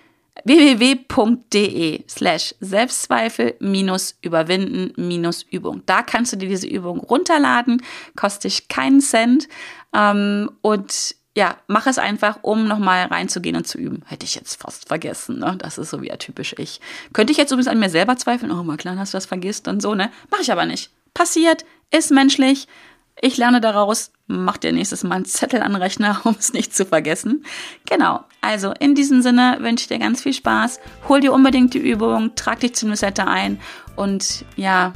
www.de 0.46 2.04
slash 2.10 2.56
Selbstzweifel 2.60 3.56
minus 3.60 4.18
überwinden 4.22 4.94
minus 4.96 5.44
Übung. 5.44 5.84
Da 5.86 6.02
kannst 6.02 6.34
du 6.34 6.38
dir 6.38 6.50
diese 6.50 6.68
Übung 6.68 7.00
runterladen, 7.00 7.82
kostet 8.16 8.46
dich 8.46 8.68
keinen 8.68 9.00
Cent 9.00 9.48
ähm, 9.94 10.50
und 10.62 11.16
ja, 11.36 11.58
mach 11.68 11.88
es 11.88 11.98
einfach, 11.98 12.40
um 12.44 12.68
nochmal 12.68 13.08
reinzugehen 13.08 13.56
und 13.56 13.68
zu 13.68 13.80
üben. 13.80 14.04
Hätte 14.06 14.26
ich 14.26 14.36
jetzt 14.36 14.62
fast 14.62 14.88
vergessen, 14.88 15.40
ne? 15.40 15.56
Das 15.58 15.80
ist 15.80 15.90
so 15.90 16.02
wie 16.02 16.10
typisch 16.10 16.54
ich. 16.60 16.80
Könnte 17.12 17.32
ich 17.32 17.38
jetzt 17.38 17.52
übrigens 17.52 17.68
an 17.68 17.80
mir 17.80 17.90
selber 17.90 18.18
zweifeln? 18.18 18.52
Oh, 18.52 18.64
mal 18.64 18.78
klar, 18.78 18.96
dass 18.96 19.12
du 19.12 19.18
das 19.18 19.26
vergisst 19.26 19.68
und 19.68 19.82
so, 19.82 19.96
ne? 19.96 20.12
Mach 20.30 20.40
ich 20.40 20.52
aber 20.52 20.66
nicht. 20.66 20.92
Passiert, 21.16 21.66
ist 21.90 22.12
menschlich. 22.12 22.68
Ich 23.22 23.38
lerne 23.38 23.62
daraus, 23.62 24.12
mach 24.28 24.58
dir 24.58 24.74
nächstes 24.74 25.04
Mal 25.04 25.16
einen 25.16 25.26
Zettel 25.26 25.62
an 25.62 25.76
Rechner, 25.76 26.22
um 26.26 26.36
es 26.38 26.54
nicht 26.54 26.76
zu 26.76 26.86
vergessen. 26.86 27.46
Genau. 27.88 28.24
Also 28.42 28.74
in 28.80 28.96
diesem 28.96 29.22
Sinne 29.22 29.58
wünsche 29.62 29.84
ich 29.84 29.88
dir 29.88 30.00
ganz 30.00 30.22
viel 30.22 30.34
Spaß. 30.34 30.80
Hol 31.08 31.22
dir 31.22 31.34
unbedingt 31.34 31.74
die 31.74 31.80
Übung, 31.80 32.36
trag 32.36 32.60
dich 32.60 32.76
zum 32.76 32.90
Newsletter 32.90 33.28
ein 33.28 33.60
und 33.96 34.46
ja, 34.56 34.94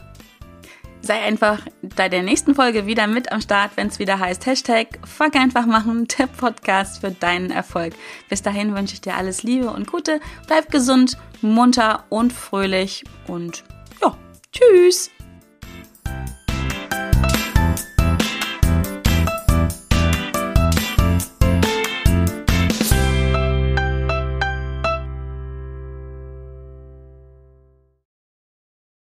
sei 1.01 1.21
einfach 1.21 1.62
bei 1.95 2.10
der 2.10 2.23
nächsten 2.23 2.56
Folge 2.56 2.86
wieder 2.86 3.08
mit 3.08 3.32
am 3.32 3.41
Start, 3.41 3.71
wenn 3.75 3.88
es 3.88 3.99
wieder 3.99 4.19
heißt 4.19 4.45
Hashtag 4.45 4.99
Fuck 5.06 5.36
einfach 5.36 5.65
machen, 5.65 6.08
der 6.19 6.27
Podcast 6.27 7.01
für 7.01 7.12
deinen 7.12 7.51
Erfolg. 7.51 7.93
Bis 8.30 8.41
dahin 8.41 8.75
wünsche 8.75 8.93
ich 8.93 9.01
dir 9.01 9.15
alles 9.15 9.43
Liebe 9.43 9.69
und 9.69 9.89
Gute. 9.89 10.19
Bleib 10.47 10.69
gesund, 10.69 11.17
munter 11.41 12.06
und 12.10 12.34
fröhlich 12.34 13.03
und 13.27 13.63
ja, 14.01 14.15
tschüss. 14.51 15.10